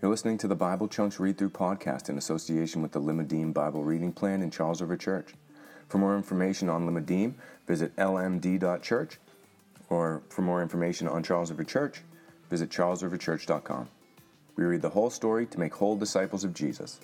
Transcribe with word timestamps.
You're 0.00 0.12
listening 0.12 0.38
to 0.38 0.46
the 0.46 0.54
Bible 0.54 0.86
Chunks 0.86 1.18
Read 1.18 1.36
Through 1.36 1.50
podcast 1.50 2.08
in 2.08 2.18
association 2.18 2.82
with 2.82 2.92
the 2.92 3.00
Limmudim 3.00 3.52
Bible 3.52 3.82
Reading 3.82 4.12
Plan 4.12 4.42
in 4.42 4.50
Charles 4.52 4.80
River 4.80 4.96
Church. 4.96 5.34
For 5.88 5.98
more 5.98 6.16
information 6.16 6.68
on 6.68 6.86
Limmudim, 6.86 7.34
visit 7.66 7.96
lmd.church, 7.96 9.18
or 9.90 10.22
for 10.28 10.42
more 10.42 10.62
information 10.62 11.08
on 11.08 11.24
Charles 11.24 11.50
River 11.50 11.64
Church, 11.64 12.02
visit 12.48 12.70
charlesriverchurch.com. 12.70 13.88
We 14.54 14.62
read 14.62 14.82
the 14.82 14.90
whole 14.90 15.10
story 15.10 15.46
to 15.46 15.58
make 15.58 15.74
whole 15.74 15.96
disciples 15.96 16.44
of 16.44 16.54
Jesus. 16.54 17.00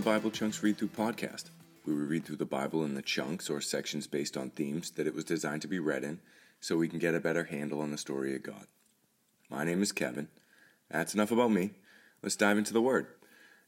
The 0.00 0.06
Bible 0.06 0.30
Chunks 0.30 0.62
Read 0.62 0.78
Through 0.78 0.88
podcast, 0.88 1.50
we 1.84 1.92
read 1.92 2.24
through 2.24 2.36
the 2.36 2.46
Bible 2.46 2.86
in 2.86 2.94
the 2.94 3.02
chunks 3.02 3.50
or 3.50 3.60
sections 3.60 4.06
based 4.06 4.34
on 4.34 4.48
themes 4.48 4.92
that 4.92 5.06
it 5.06 5.14
was 5.14 5.24
designed 5.24 5.60
to 5.60 5.68
be 5.68 5.78
read 5.78 6.04
in 6.04 6.20
so 6.58 6.78
we 6.78 6.88
can 6.88 6.98
get 6.98 7.14
a 7.14 7.20
better 7.20 7.44
handle 7.44 7.82
on 7.82 7.90
the 7.90 7.98
story 7.98 8.34
of 8.34 8.42
God. 8.42 8.66
My 9.50 9.62
name 9.62 9.82
is 9.82 9.92
Kevin. 9.92 10.28
That's 10.90 11.12
enough 11.12 11.30
about 11.30 11.50
me. 11.50 11.72
Let's 12.22 12.34
dive 12.34 12.56
into 12.56 12.72
the 12.72 12.80
Word. 12.80 13.08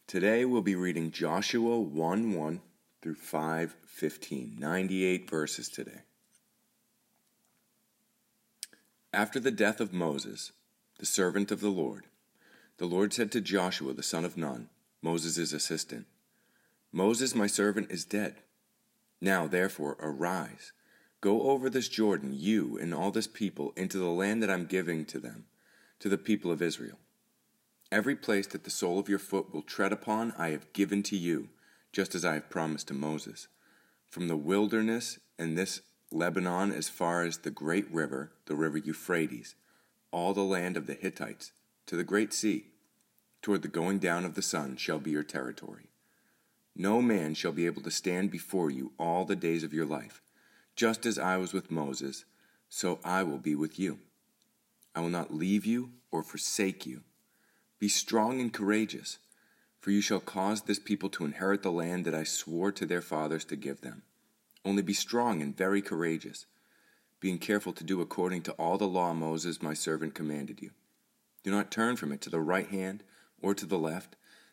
Today 0.06 0.46
we'll 0.46 0.62
be 0.62 0.74
reading 0.74 1.10
Joshua 1.10 1.78
1 1.78 2.32
1 2.32 2.60
through 3.02 3.16
5 3.16 3.76
15, 3.86 4.56
98 4.58 5.28
verses 5.28 5.68
today. 5.68 6.00
After 9.12 9.38
the 9.38 9.50
death 9.50 9.82
of 9.82 9.92
Moses, 9.92 10.52
the 10.98 11.04
servant 11.04 11.52
of 11.52 11.60
the 11.60 11.68
Lord, 11.68 12.06
the 12.78 12.86
Lord 12.86 13.12
said 13.12 13.30
to 13.32 13.42
Joshua 13.42 13.92
the 13.92 14.02
son 14.02 14.24
of 14.24 14.38
Nun, 14.38 14.70
Moses' 15.02 15.52
assistant, 15.52 16.06
Moses, 16.92 17.34
my 17.34 17.46
servant, 17.46 17.90
is 17.90 18.04
dead. 18.04 18.36
Now, 19.20 19.46
therefore, 19.46 19.96
arise, 19.98 20.72
go 21.22 21.42
over 21.50 21.70
this 21.70 21.88
Jordan, 21.88 22.32
you 22.34 22.78
and 22.78 22.92
all 22.92 23.10
this 23.10 23.26
people, 23.26 23.72
into 23.76 23.98
the 23.98 24.10
land 24.10 24.42
that 24.42 24.50
I'm 24.50 24.66
giving 24.66 25.06
to 25.06 25.18
them, 25.18 25.46
to 26.00 26.10
the 26.10 26.18
people 26.18 26.50
of 26.50 26.60
Israel. 26.60 26.98
Every 27.90 28.14
place 28.14 28.46
that 28.48 28.64
the 28.64 28.70
sole 28.70 28.98
of 28.98 29.08
your 29.08 29.18
foot 29.18 29.54
will 29.54 29.62
tread 29.62 29.92
upon, 29.92 30.34
I 30.36 30.48
have 30.50 30.72
given 30.74 31.02
to 31.04 31.16
you, 31.16 31.48
just 31.92 32.14
as 32.14 32.24
I 32.24 32.34
have 32.34 32.50
promised 32.50 32.88
to 32.88 32.94
Moses. 32.94 33.48
From 34.10 34.28
the 34.28 34.36
wilderness 34.36 35.18
and 35.38 35.56
this 35.56 35.80
Lebanon 36.10 36.72
as 36.72 36.90
far 36.90 37.22
as 37.22 37.38
the 37.38 37.50
great 37.50 37.90
river, 37.90 38.32
the 38.46 38.54
river 38.54 38.76
Euphrates, 38.76 39.54
all 40.10 40.34
the 40.34 40.42
land 40.42 40.76
of 40.76 40.86
the 40.86 40.94
Hittites, 40.94 41.52
to 41.86 41.96
the 41.96 42.04
great 42.04 42.34
sea, 42.34 42.66
toward 43.40 43.62
the 43.62 43.68
going 43.68 43.98
down 43.98 44.24
of 44.26 44.34
the 44.34 44.42
sun 44.42 44.76
shall 44.76 44.98
be 44.98 45.10
your 45.10 45.22
territory. 45.22 45.88
No 46.74 47.02
man 47.02 47.34
shall 47.34 47.52
be 47.52 47.66
able 47.66 47.82
to 47.82 47.90
stand 47.90 48.30
before 48.30 48.70
you 48.70 48.92
all 48.98 49.24
the 49.24 49.36
days 49.36 49.62
of 49.62 49.74
your 49.74 49.86
life. 49.86 50.22
Just 50.74 51.04
as 51.04 51.18
I 51.18 51.36
was 51.36 51.52
with 51.52 51.70
Moses, 51.70 52.24
so 52.68 52.98
I 53.04 53.22
will 53.22 53.38
be 53.38 53.54
with 53.54 53.78
you. 53.78 53.98
I 54.94 55.00
will 55.00 55.10
not 55.10 55.34
leave 55.34 55.66
you 55.66 55.90
or 56.10 56.22
forsake 56.22 56.86
you. 56.86 57.02
Be 57.78 57.88
strong 57.88 58.40
and 58.40 58.52
courageous, 58.52 59.18
for 59.80 59.90
you 59.90 60.00
shall 60.00 60.20
cause 60.20 60.62
this 60.62 60.78
people 60.78 61.08
to 61.10 61.24
inherit 61.24 61.62
the 61.62 61.72
land 61.72 62.04
that 62.04 62.14
I 62.14 62.24
swore 62.24 62.72
to 62.72 62.86
their 62.86 63.02
fathers 63.02 63.44
to 63.46 63.56
give 63.56 63.80
them. 63.80 64.02
Only 64.64 64.82
be 64.82 64.94
strong 64.94 65.42
and 65.42 65.56
very 65.56 65.82
courageous, 65.82 66.46
being 67.20 67.38
careful 67.38 67.72
to 67.72 67.84
do 67.84 68.00
according 68.00 68.42
to 68.42 68.52
all 68.52 68.78
the 68.78 68.86
law 68.86 69.12
Moses 69.12 69.60
my 69.60 69.74
servant 69.74 70.14
commanded 70.14 70.62
you. 70.62 70.70
Do 71.42 71.50
not 71.50 71.70
turn 71.70 71.96
from 71.96 72.12
it 72.12 72.20
to 72.22 72.30
the 72.30 72.40
right 72.40 72.68
hand 72.68 73.02
or 73.40 73.54
to 73.54 73.66
the 73.66 73.78
left, 73.78 74.16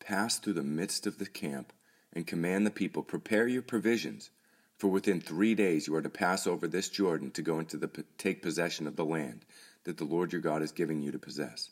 Pass 0.00 0.38
through 0.38 0.54
the 0.54 0.62
midst 0.62 1.06
of 1.06 1.18
the 1.18 1.26
camp 1.26 1.72
and 2.12 2.26
command 2.26 2.66
the 2.66 2.70
people, 2.70 3.02
Prepare 3.02 3.48
your 3.48 3.62
provisions, 3.62 4.30
for 4.76 4.88
within 4.88 5.20
three 5.20 5.54
days 5.54 5.86
you 5.86 5.94
are 5.94 6.02
to 6.02 6.08
pass 6.08 6.46
over 6.46 6.66
this 6.66 6.88
Jordan 6.88 7.30
to 7.32 7.42
go 7.42 7.58
into 7.58 7.76
the 7.76 7.90
take 8.16 8.42
possession 8.42 8.86
of 8.86 8.96
the 8.96 9.04
land 9.04 9.44
that 9.84 9.96
the 9.96 10.04
Lord 10.04 10.32
your 10.32 10.40
God 10.40 10.62
is 10.62 10.72
giving 10.72 11.02
you 11.02 11.10
to 11.12 11.18
possess. 11.18 11.70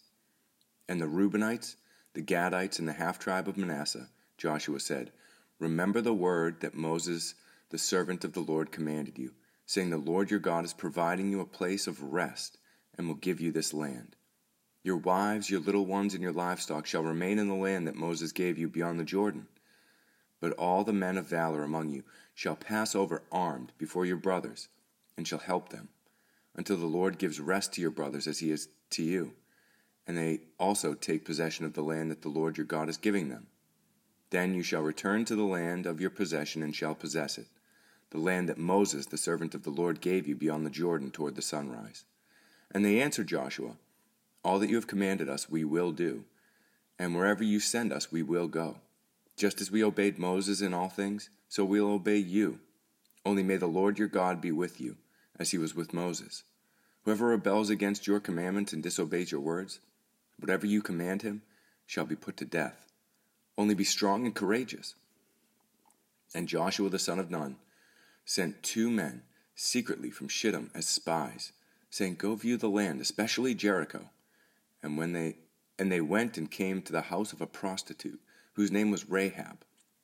And 0.89 1.01
the 1.01 1.07
Reubenites, 1.07 1.77
the 2.15 2.23
Gadites, 2.23 2.79
and 2.79 2.89
the 2.89 2.93
half 2.93 3.19
tribe 3.19 3.49
of 3.49 3.57
Manasseh, 3.57 4.09
Joshua 4.39 4.81
said, 4.81 5.13
Remember 5.59 6.01
the 6.01 6.15
word 6.15 6.61
that 6.61 6.75
Moses, 6.75 7.35
the 7.71 7.79
servant 7.79 8.25
of 8.25 8.33
the 8.33 8.41
Lord, 8.41 8.73
commanded 8.73 9.19
you, 9.19 9.33
saying, 9.65 9.91
The 9.91 9.97
Lord 9.97 10.31
your 10.31 10.41
God 10.41 10.65
is 10.65 10.73
providing 10.73 11.31
you 11.31 11.41
a 11.41 11.47
place 11.47 11.87
of 11.87 12.03
rest 12.03 12.59
and 12.97 13.07
will 13.07 13.15
give 13.15 13.41
you 13.41 13.53
this 13.53 13.73
land. 13.73 14.17
Your 14.87 14.99
wives, 14.99 15.51
your 15.51 15.59
little 15.59 15.85
ones, 15.85 16.15
and 16.15 16.23
your 16.23 16.33
livestock 16.33 16.87
shall 16.87 17.03
remain 17.03 17.41
in 17.41 17.49
the 17.49 17.55
land 17.55 17.89
that 17.89 17.97
Moses 17.97 18.31
gave 18.31 18.57
you 18.57 18.69
beyond 18.69 19.01
the 19.01 19.05
Jordan. 19.05 19.49
But 20.39 20.53
all 20.53 20.85
the 20.85 20.93
men 20.93 21.19
of 21.19 21.27
valor 21.27 21.65
among 21.65 21.89
you 21.89 22.05
shall 22.37 22.55
pass 22.55 22.95
over 22.95 23.25
armed 23.33 23.73
before 23.79 24.07
your 24.07 24.17
brothers, 24.17 24.69
and 25.17 25.27
shall 25.27 25.41
help 25.41 25.71
them, 25.71 25.89
until 26.55 26.77
the 26.77 26.87
Lord 26.87 27.19
gives 27.19 27.41
rest 27.41 27.73
to 27.73 27.81
your 27.81 27.91
brothers 27.91 28.29
as 28.29 28.39
he 28.39 28.53
is 28.53 28.69
to 28.91 29.03
you, 29.03 29.33
and 30.07 30.17
they 30.17 30.43
also 30.57 30.95
take 30.95 31.25
possession 31.25 31.67
of 31.67 31.73
the 31.73 31.83
land 31.83 32.13
that 32.13 32.23
the 32.23 32.29
Lord 32.29 32.57
your 32.57 32.65
God 32.65 32.89
is 32.89 32.97
giving 32.97 33.29
them. 33.29 33.49
Then 34.31 34.55
you 34.55 34.63
shall 34.63 34.83
return 34.83 35.25
to 35.25 35.35
the 35.35 35.43
land 35.43 35.87
of 35.87 36.01
your 36.01 36.11
possession 36.11 36.63
and 36.63 36.73
shall 36.73 36.95
possess 36.95 37.39
it, 37.39 37.49
the 38.11 38.19
land 38.19 38.49
that 38.49 38.57
Moses, 38.57 39.07
the 39.07 39.17
servant 39.17 39.53
of 39.53 39.65
the 39.65 39.71
Lord, 39.71 40.01
gave 40.01 40.29
you 40.29 40.37
beyond 40.37 40.65
the 40.65 40.71
Jordan 40.71 41.11
toward 41.11 41.35
the 41.35 41.43
sunrise. 41.43 42.05
And 42.71 42.85
they 42.85 43.03
answered 43.03 43.27
Joshua, 43.27 43.79
all 44.47 44.61
that 44.61 44.71
you 44.71 44.77
have 44.77 44.87
commanded 44.87 45.29
us 45.29 45.51
we 45.51 45.65
will 45.65 45.91
do, 45.91 46.23
and 47.01 47.17
wherever 47.17 47.43
you 47.43 47.59
send 47.59 47.93
us 47.93 48.13
we 48.13 48.23
will 48.23 48.47
go. 48.47 48.77
Just 49.37 49.61
as 49.61 49.73
we 49.73 49.83
obeyed 49.83 50.21
Moses 50.21 50.61
in 50.61 50.73
all 50.73 50.89
things, 50.89 51.31
so 51.49 51.65
we'll 51.65 51.91
obey 51.91 52.19
you. 52.19 52.61
Only 53.25 53.43
may 53.43 53.57
the 53.57 53.67
Lord 53.67 53.99
your 53.99 54.07
God 54.07 54.41
be 54.41 54.53
with 54.53 54.81
you, 54.81 54.99
as 55.37 55.51
he 55.51 55.59
was 55.59 55.75
with 55.75 55.93
Moses. 55.93 56.45
Whoever 57.03 57.27
rebels 57.27 57.71
against 57.71 58.07
your 58.07 58.21
commandments 58.21 58.73
and 58.73 58.85
disobeys 58.85 59.33
your 59.33 59.41
words, 59.41 59.81
whatever 60.39 60.65
you 60.65 60.81
command 60.81 61.23
him, 61.23 61.43
shall 61.85 62.05
be 62.05 62.15
put 62.15 62.37
to 62.37 62.45
death. 62.45 62.87
Only 63.59 63.75
be 63.75 63.83
strong 63.83 64.27
and 64.27 64.35
courageous. 64.35 64.95
And 66.33 66.47
Joshua 66.47 66.89
the 66.89 67.01
son 67.01 67.19
of 67.19 67.33
Nun 67.33 67.57
sent 68.25 68.63
two 68.63 68.91
men 68.91 69.23
secretly 69.57 70.11
from 70.11 70.29
Shittim 70.29 70.71
as 70.73 70.87
spies, 70.87 71.51
saying, 71.91 72.15
Go 72.15 72.37
view 72.37 72.57
the 72.57 72.69
land, 72.69 73.01
especially 73.01 73.53
Jericho. 73.53 74.11
And 74.83 74.97
when 74.97 75.13
they 75.13 75.39
and 75.79 75.93
they 75.93 76.01
went 76.01 76.39
and 76.39 76.51
came 76.51 76.81
to 76.83 76.93
the 76.93 77.03
house 77.03 77.33
of 77.33 77.41
a 77.41 77.47
prostitute, 77.47 78.21
whose 78.55 78.73
name 78.73 78.91
was 78.91 79.11
Rahab, 79.11 79.59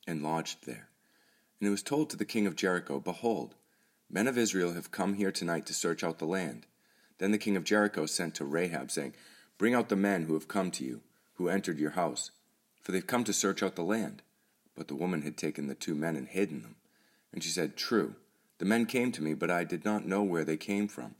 and 0.05 0.21
lodged 0.21 0.65
there. 0.65 0.89
And 1.59 1.67
it 1.67 1.71
was 1.71 1.81
told 1.81 2.09
to 2.09 2.17
the 2.17 2.25
king 2.25 2.45
of 2.45 2.55
Jericho, 2.55 2.99
Behold, 2.99 3.55
men 4.09 4.27
of 4.27 4.37
Israel 4.37 4.73
have 4.73 4.91
come 4.91 5.15
here 5.15 5.31
tonight 5.31 5.65
to 5.67 5.73
search 5.73 6.03
out 6.03 6.19
the 6.19 6.25
land. 6.25 6.67
Then 7.17 7.31
the 7.31 7.37
king 7.37 7.55
of 7.55 7.63
Jericho 7.63 8.05
sent 8.05 8.35
to 8.35 8.45
Rahab, 8.45 8.91
saying, 8.91 9.15
Bring 9.57 9.73
out 9.73 9.89
the 9.89 9.95
men 9.95 10.23
who 10.23 10.33
have 10.33 10.47
come 10.47 10.71
to 10.71 10.85
you, 10.85 11.01
who 11.35 11.49
entered 11.49 11.79
your 11.79 11.91
house, 11.91 12.31
for 12.81 12.91
they've 12.91 13.07
come 13.07 13.23
to 13.23 13.33
search 13.33 13.63
out 13.63 13.75
the 13.75 13.83
land. 13.83 14.21
But 14.75 14.87
the 14.87 14.95
woman 14.95 15.21
had 15.21 15.37
taken 15.37 15.67
the 15.67 15.75
two 15.75 15.95
men 15.95 16.15
and 16.15 16.27
hidden 16.27 16.61
them. 16.61 16.75
And 17.31 17.43
she 17.43 17.49
said, 17.49 17.75
True, 17.75 18.15
the 18.57 18.65
men 18.65 18.85
came 18.85 19.11
to 19.13 19.23
me, 19.23 19.33
but 19.33 19.49
I 19.49 19.63
did 19.63 19.85
not 19.85 20.05
know 20.05 20.21
where 20.21 20.43
they 20.43 20.57
came 20.57 20.87
from. 20.87 21.15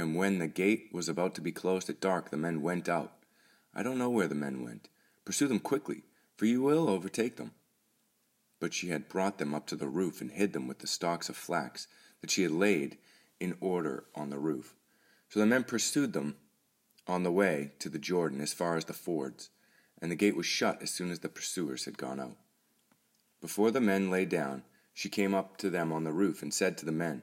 And 0.00 0.16
when 0.16 0.38
the 0.38 0.48
gate 0.48 0.88
was 0.92 1.10
about 1.10 1.34
to 1.34 1.42
be 1.42 1.52
closed 1.52 1.90
at 1.90 2.00
dark, 2.00 2.30
the 2.30 2.38
men 2.38 2.62
went 2.62 2.88
out. 2.88 3.12
I 3.74 3.82
don't 3.82 3.98
know 3.98 4.08
where 4.08 4.28
the 4.28 4.34
men 4.34 4.64
went. 4.64 4.88
Pursue 5.26 5.46
them 5.46 5.60
quickly, 5.60 6.04
for 6.38 6.46
you 6.46 6.62
will 6.62 6.88
overtake 6.88 7.36
them. 7.36 7.52
But 8.60 8.72
she 8.72 8.88
had 8.88 9.10
brought 9.10 9.36
them 9.36 9.54
up 9.54 9.66
to 9.66 9.76
the 9.76 9.88
roof 9.88 10.22
and 10.22 10.30
hid 10.30 10.54
them 10.54 10.66
with 10.66 10.78
the 10.78 10.86
stalks 10.86 11.28
of 11.28 11.36
flax 11.36 11.86
that 12.22 12.30
she 12.30 12.42
had 12.42 12.50
laid 12.50 12.96
in 13.40 13.58
order 13.60 14.04
on 14.14 14.30
the 14.30 14.38
roof. 14.38 14.74
So 15.28 15.38
the 15.38 15.44
men 15.44 15.64
pursued 15.64 16.14
them 16.14 16.36
on 17.06 17.22
the 17.22 17.30
way 17.30 17.72
to 17.80 17.90
the 17.90 17.98
Jordan 17.98 18.40
as 18.40 18.54
far 18.54 18.76
as 18.76 18.86
the 18.86 18.94
fords, 18.94 19.50
and 20.00 20.10
the 20.10 20.16
gate 20.16 20.34
was 20.34 20.46
shut 20.46 20.80
as 20.80 20.90
soon 20.90 21.10
as 21.10 21.18
the 21.18 21.28
pursuers 21.28 21.84
had 21.84 21.98
gone 21.98 22.20
out. 22.20 22.38
Before 23.42 23.70
the 23.70 23.82
men 23.82 24.10
lay 24.10 24.24
down, 24.24 24.62
she 24.94 25.10
came 25.10 25.34
up 25.34 25.58
to 25.58 25.68
them 25.68 25.92
on 25.92 26.04
the 26.04 26.12
roof 26.12 26.42
and 26.42 26.54
said 26.54 26.78
to 26.78 26.86
the 26.86 26.90
men, 26.90 27.22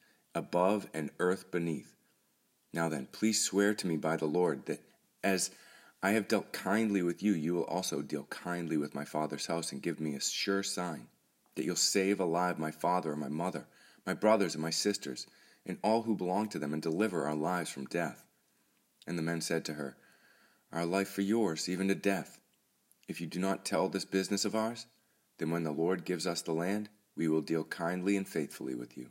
above 0.33 0.87
and 0.93 1.11
earth 1.19 1.51
beneath. 1.51 1.95
Now 2.73 2.89
then, 2.89 3.07
please 3.11 3.43
swear 3.43 3.73
to 3.73 3.87
me 3.87 3.97
by 3.97 4.17
the 4.17 4.25
Lord 4.25 4.65
that 4.65 4.81
as 5.23 5.51
I 6.01 6.11
have 6.11 6.27
dealt 6.27 6.51
kindly 6.51 7.01
with 7.01 7.21
you, 7.21 7.33
you 7.33 7.53
will 7.53 7.65
also 7.65 8.01
deal 8.01 8.23
kindly 8.23 8.77
with 8.77 8.95
my 8.95 9.05
father's 9.05 9.45
house 9.45 9.71
and 9.71 9.81
give 9.81 9.99
me 9.99 10.15
a 10.15 10.21
sure 10.21 10.63
sign 10.63 11.07
that 11.55 11.65
you'll 11.65 11.75
save 11.75 12.19
alive 12.19 12.57
my 12.57 12.71
father 12.71 13.11
and 13.11 13.19
my 13.19 13.27
mother, 13.27 13.67
my 14.05 14.13
brothers 14.13 14.55
and 14.55 14.63
my 14.63 14.69
sisters, 14.69 15.27
and 15.65 15.77
all 15.83 16.03
who 16.03 16.15
belong 16.15 16.47
to 16.49 16.59
them, 16.59 16.73
and 16.73 16.81
deliver 16.81 17.27
our 17.27 17.35
lives 17.35 17.69
from 17.69 17.85
death. 17.85 18.25
And 19.05 19.17
the 19.17 19.23
men 19.23 19.41
said 19.41 19.65
to 19.65 19.73
her, 19.73 19.97
Our 20.71 20.85
life 20.85 21.09
for 21.09 21.21
yours, 21.21 21.69
even 21.69 21.87
to 21.89 21.95
death. 21.95 22.39
If 23.07 23.21
you 23.21 23.27
do 23.27 23.39
not 23.39 23.65
tell 23.65 23.89
this 23.89 24.05
business 24.05 24.45
of 24.45 24.55
ours, 24.55 24.87
then 25.37 25.51
when 25.51 25.63
the 25.63 25.71
Lord 25.71 26.05
gives 26.05 26.25
us 26.25 26.41
the 26.41 26.53
land, 26.53 26.89
we 27.15 27.27
will 27.27 27.41
deal 27.41 27.63
kindly 27.63 28.15
and 28.15 28.27
faithfully 28.27 28.73
with 28.73 28.97
you. 28.97 29.09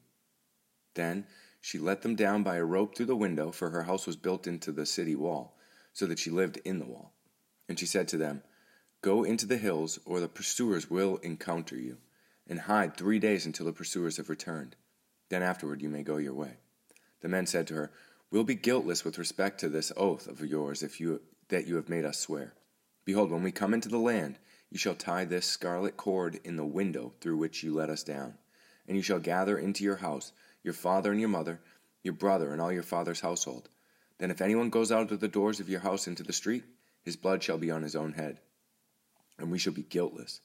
Then 0.95 1.27
she 1.61 1.79
let 1.79 2.03
them 2.03 2.17
down 2.17 2.43
by 2.43 2.57
a 2.57 2.65
rope 2.65 2.97
through 2.97 3.07
the 3.07 3.17
window, 3.17 3.53
for 3.53 3.71
her 3.71 3.83
house 3.83 4.07
was 4.07 4.17
built 4.17 4.47
into 4.47 4.73
the 4.73 4.87
city 4.87 5.15
wall, 5.15 5.57
so 5.93 6.07
that 6.07 6.19
she 6.19 6.31
lived 6.31 6.57
in 6.65 6.79
the 6.79 6.87
wall. 6.87 7.13
And 7.69 7.79
she 7.79 7.87
said 7.87 8.09
to 8.09 8.17
them, 8.17 8.43
Go 9.03 9.25
into 9.25 9.47
the 9.47 9.57
hills, 9.57 9.99
or 10.05 10.21
the 10.21 10.29
pursuers 10.29 10.91
will 10.91 11.17
encounter 11.19 11.77
you, 11.77 11.99
and 12.47 12.61
hide 12.61 12.97
three 12.97 13.19
days 13.19 13.47
until 13.47 13.67
the 13.67 13.73
pursuers 13.73 14.17
have 14.17 14.29
returned. 14.29 14.77
Then 15.29 15.43
afterward 15.43 15.81
you 15.81 15.89
may 15.89 16.03
go 16.03 16.17
your 16.17 16.35
way. 16.35 16.59
The 17.21 17.29
men 17.29 17.47
said 17.47 17.67
to 17.69 17.75
her, 17.75 17.93
We'll 18.31 18.45
be 18.45 18.55
guiltless 18.55 19.05
with 19.05 19.19
respect 19.19 19.61
to 19.61 19.69
this 19.69 19.93
oath 19.97 20.27
of 20.27 20.41
yours 20.41 20.83
if 20.83 21.01
you 21.01 21.21
that 21.49 21.67
you 21.67 21.77
have 21.77 21.89
made 21.89 22.05
us 22.05 22.19
swear. 22.19 22.55
Behold, 23.05 23.31
when 23.31 23.43
we 23.43 23.53
come 23.53 23.75
into 23.75 23.89
the 23.89 23.99
land, 23.99 24.39
you 24.71 24.79
shall 24.79 24.95
tie 24.95 25.25
this 25.25 25.47
scarlet 25.47 25.97
cord 25.97 26.39
in 26.45 26.57
the 26.57 26.65
window 26.65 27.13
through 27.21 27.37
which 27.37 27.63
you 27.63 27.75
let 27.75 27.91
us 27.91 28.05
down, 28.05 28.35
and 28.87 28.97
you 28.97 29.03
shall 29.03 29.19
gather 29.19 29.59
into 29.59 29.83
your 29.83 29.97
house 29.97 30.33
your 30.63 30.75
father 30.75 31.11
and 31.11 31.21
your 31.21 31.29
mother, 31.29 31.61
your 32.03 32.15
brother 32.15 32.53
and 32.53 32.61
all 32.61 32.73
your 32.73 32.83
father's 32.83 33.21
household. 33.21 33.69
Then 34.19 34.31
if 34.31 34.41
anyone 34.41 34.71
goes 34.71 34.93
out 34.93 35.11
of 35.13 35.21
the 35.21 35.29
doors 35.29 35.61
of 35.61 35.69
your 35.69 35.81
house 35.81 36.07
into 36.07 36.23
the 36.23 36.33
street, 36.33 36.65
his 37.03 37.17
blood 37.17 37.43
shall 37.43 37.59
be 37.59 37.71
on 37.71 37.83
his 37.83 37.97
own 37.97 38.13
head, 38.13 38.41
and 39.39 39.51
we 39.51 39.59
shall 39.59 39.73
be 39.73 39.83
guiltless. 39.83 40.41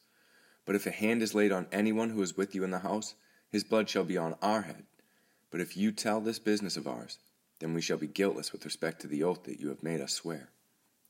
But 0.66 0.76
if 0.76 0.86
a 0.86 0.92
hand 0.92 1.22
is 1.22 1.36
laid 1.36 1.52
on 1.52 1.68
anyone 1.72 2.10
who 2.10 2.22
is 2.22 2.38
with 2.38 2.56
you 2.56 2.64
in 2.64 2.72
the 2.72 2.80
house, 2.80 3.16
his 3.52 3.64
blood 3.64 3.90
shall 3.90 4.06
be 4.06 4.18
on 4.18 4.36
our 4.42 4.64
head. 4.64 4.86
But 5.52 5.62
if 5.62 5.78
you 5.78 5.92
tell 5.92 6.22
this 6.22 6.40
business 6.40 6.78
of 6.78 6.88
ours, 6.88 7.20
then 7.60 7.74
we 7.74 7.82
shall 7.82 7.98
be 7.98 8.08
guiltless 8.08 8.52
with 8.52 8.66
respect 8.66 9.02
to 9.02 9.08
the 9.08 9.24
oath 9.24 9.44
that 9.44 9.60
you 9.60 9.70
have 9.70 9.84
made 9.84 10.02
us 10.02 10.14
swear. 10.14 10.50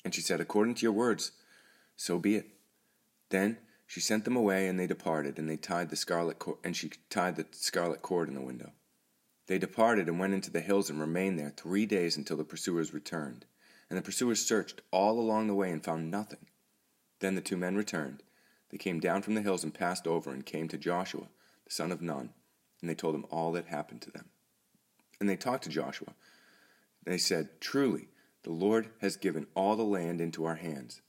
And 0.03 0.13
she 0.13 0.21
said, 0.21 0.39
According 0.39 0.75
to 0.75 0.83
your 0.83 0.91
words, 0.91 1.31
so 1.95 2.19
be 2.19 2.35
it. 2.35 2.47
Then 3.29 3.57
she 3.87 3.99
sent 3.99 4.25
them 4.25 4.35
away, 4.35 4.67
and 4.67 4.79
they 4.79 4.87
departed, 4.87 5.39
and 5.39 5.49
they 5.49 5.57
tied 5.57 5.89
the 5.89 5.95
scarlet 5.95 6.39
cord, 6.39 6.57
and 6.63 6.75
she 6.75 6.91
tied 7.09 7.35
the 7.35 7.45
scarlet 7.51 8.01
cord 8.01 8.27
in 8.27 8.35
the 8.35 8.41
window. 8.41 8.71
They 9.47 9.57
departed 9.57 10.07
and 10.07 10.19
went 10.19 10.33
into 10.33 10.51
the 10.51 10.62
hills 10.62 10.89
and 10.89 11.00
remained 11.00 11.38
there 11.38 11.53
three 11.56 11.86
days 11.86 12.18
until 12.18 12.38
the 12.38 12.44
pursuers 12.44 12.94
returned. 12.94 13.45
And 13.89 13.97
the 13.97 14.03
pursuers 14.03 14.45
searched 14.45 14.81
all 14.92 15.19
along 15.19 15.47
the 15.47 15.53
way 15.53 15.71
and 15.71 15.83
found 15.83 16.09
nothing. 16.09 16.47
Then 17.19 17.36
the 17.36 17.42
two 17.42 17.57
men 17.57 17.75
returned. 17.75 18.24
They 18.69 18.77
came 18.77 19.00
down 19.00 19.21
from 19.21 19.36
the 19.36 19.42
hills 19.42 19.63
and 19.63 19.74
passed 19.74 20.07
over 20.07 20.31
and 20.31 20.45
came 20.45 20.68
to 20.69 20.77
Joshua, 20.77 21.27
the 21.65 21.71
son 21.71 21.92
of 21.92 22.01
Nun, 22.01 22.33
and 22.81 22.89
they 22.89 22.95
told 22.95 23.15
him 23.15 23.25
all 23.30 23.51
that 23.53 23.65
happened 23.65 24.01
to 24.01 24.12
them. 24.12 24.25
And 25.19 25.30
they 25.30 25.38
talked 25.38 25.63
to 25.63 25.69
Joshua. 25.69 26.13
They 27.06 27.18
said, 27.18 27.62
Truly, 27.62 28.09
the 28.44 28.51
Lord 28.51 28.89
has 29.00 29.15
given 29.15 29.48
all 29.56 29.75
the 29.75 29.83
land 29.83 30.19
into 30.19 30.45
our 30.45 30.56
hands, 30.56 31.01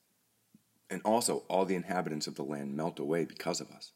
and 0.89 1.01
also 1.05 1.45
all 1.49 1.65
the 1.65 1.75
inhabitants 1.75 2.27
of 2.27 2.35
the 2.35 2.45
land 2.45 2.77
melt 2.77 2.99
away 2.99 3.25
because 3.25 3.61
of 3.61 3.71
us. 3.71 3.93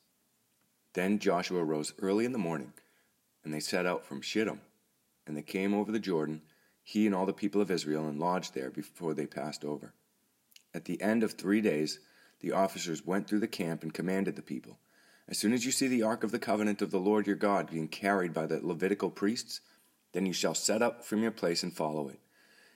Then 0.94 1.18
Joshua 1.18 1.62
rose 1.62 1.92
early 2.00 2.24
in 2.24 2.32
the 2.32 2.38
morning, 2.38 2.72
and 3.44 3.52
they 3.52 3.60
set 3.60 3.86
out 3.86 4.04
from 4.04 4.20
Shittim, 4.20 4.60
and 5.26 5.36
they 5.36 5.42
came 5.42 5.74
over 5.74 5.92
the 5.92 5.98
Jordan, 5.98 6.42
he 6.82 7.06
and 7.06 7.14
all 7.14 7.26
the 7.26 7.32
people 7.32 7.60
of 7.60 7.70
Israel, 7.70 8.08
and 8.08 8.18
lodged 8.18 8.54
there 8.54 8.70
before 8.70 9.14
they 9.14 9.26
passed 9.26 9.64
over. 9.64 9.94
At 10.74 10.84
the 10.84 11.00
end 11.00 11.22
of 11.22 11.32
three 11.32 11.60
days, 11.60 12.00
the 12.40 12.52
officers 12.52 13.04
went 13.04 13.28
through 13.28 13.40
the 13.40 13.48
camp 13.48 13.82
and 13.82 13.92
commanded 13.92 14.36
the 14.36 14.42
people 14.42 14.78
As 15.28 15.38
soon 15.38 15.52
as 15.52 15.64
you 15.64 15.72
see 15.72 15.88
the 15.88 16.02
ark 16.02 16.24
of 16.24 16.32
the 16.32 16.38
covenant 16.38 16.82
of 16.82 16.90
the 16.90 16.98
Lord 16.98 17.26
your 17.26 17.36
God 17.36 17.70
being 17.70 17.88
carried 17.88 18.32
by 18.32 18.46
the 18.46 18.60
Levitical 18.66 19.10
priests, 19.10 19.60
then 20.12 20.26
you 20.26 20.32
shall 20.32 20.54
set 20.54 20.82
up 20.82 21.04
from 21.04 21.22
your 21.22 21.30
place 21.30 21.62
and 21.62 21.72
follow 21.72 22.08
it. 22.08 22.18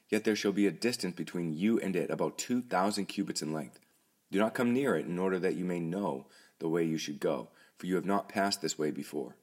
Yet 0.09 0.25
there 0.25 0.37
shall 0.37 0.53
be 0.53 0.67
a 0.67 0.71
distance 0.71 1.15
between 1.15 1.57
you 1.57 1.81
and 1.81 1.97
it, 1.97 2.11
about 2.11 2.39
two 2.39 2.63
thousand 2.63 3.07
cubits 3.07 3.43
in 3.43 3.53
length 3.53 3.81
do 4.35 4.41
not 4.41 4.53
come 4.53 4.73
near 4.73 4.97
it 4.97 5.07
in 5.07 5.17
order 5.21 5.39
that 5.39 5.55
you 5.55 5.65
may 5.65 5.79
know 5.79 6.27
the 6.59 6.69
way 6.69 6.83
you 6.83 6.99
should 6.99 7.21
go, 7.21 7.51
for 7.79 7.87
you 7.87 7.95
have 7.95 8.05
not 8.05 8.29
passed 8.29 8.61
this 8.61 8.77
way 8.77 8.91
before. 8.91 9.37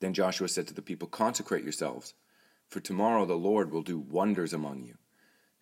Then 0.00 0.14
Joshua 0.14 0.48
said 0.48 0.66
to 0.68 0.74
the 0.74 0.82
people, 0.82 1.08
Consecrate 1.08 1.62
yourselves, 1.62 2.14
for 2.68 2.80
tomorrow 2.80 3.24
the 3.24 3.34
Lord 3.34 3.70
will 3.70 3.82
do 3.82 3.98
wonders 3.98 4.52
among 4.52 4.84
you. 4.84 4.94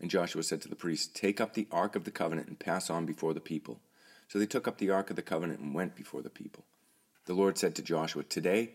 And 0.01 0.11
Joshua 0.11 0.43
said 0.43 0.61
to 0.63 0.69
the 0.69 0.77
priests, 0.77 1.11
Take 1.13 1.41
up 1.41 1.55
the 1.55 1.69
ark 1.71 1.97
of 1.97 2.05
the 2.05 2.11
covenant 2.11 2.49
and 2.49 2.59
pass 2.59 2.91
on 2.91 3.07
before 3.07 3.33
the 3.33 3.41
people. 3.41 3.81
So 4.29 4.39
they 4.39 4.47
took 4.47 4.67
up 4.67 4.79
the 4.79 4.91
ark 4.91 5.11
of 5.11 5.17
the 5.17 5.23
covenant 5.23 5.61
and 5.61 5.75
went 5.75 5.95
before 5.95 6.23
the 6.23 6.31
people. 6.31 6.65
The 7.27 7.35
Lord 7.35 7.57
said 7.57 7.75
to 7.77 7.83
Joshua, 7.83 8.25
Today 8.25 8.73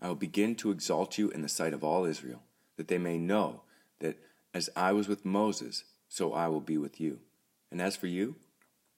I 0.00 0.08
will 0.08 0.16
begin 0.16 0.54
to 0.56 0.70
exalt 0.70 1.18
you 1.18 1.30
in 1.30 1.42
the 1.42 1.48
sight 1.48 1.72
of 1.72 1.84
all 1.84 2.04
Israel, 2.04 2.42
that 2.76 2.88
they 2.88 2.98
may 2.98 3.18
know 3.18 3.62
that 4.00 4.18
as 4.52 4.68
I 4.74 4.92
was 4.92 5.08
with 5.08 5.24
Moses, 5.24 5.84
so 6.08 6.32
I 6.32 6.48
will 6.48 6.60
be 6.60 6.76
with 6.76 7.00
you. 7.00 7.20
And 7.70 7.80
as 7.80 7.96
for 7.96 8.06
you, 8.06 8.36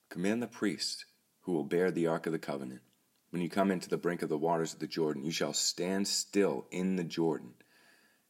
Command 0.08 0.42
the 0.42 0.46
priests 0.46 1.04
who 1.42 1.52
will 1.52 1.64
bear 1.64 1.90
the 1.90 2.06
ark 2.06 2.26
of 2.26 2.32
the 2.32 2.38
covenant. 2.38 2.80
When 3.30 3.42
you 3.42 3.50
come 3.50 3.70
into 3.70 3.88
the 3.88 3.98
brink 3.98 4.22
of 4.22 4.28
the 4.28 4.38
waters 4.38 4.72
of 4.72 4.78
the 4.78 4.86
Jordan, 4.86 5.24
you 5.24 5.30
shall 5.30 5.52
stand 5.52 6.08
still 6.08 6.66
in 6.70 6.96
the 6.96 7.04
Jordan. 7.04 7.54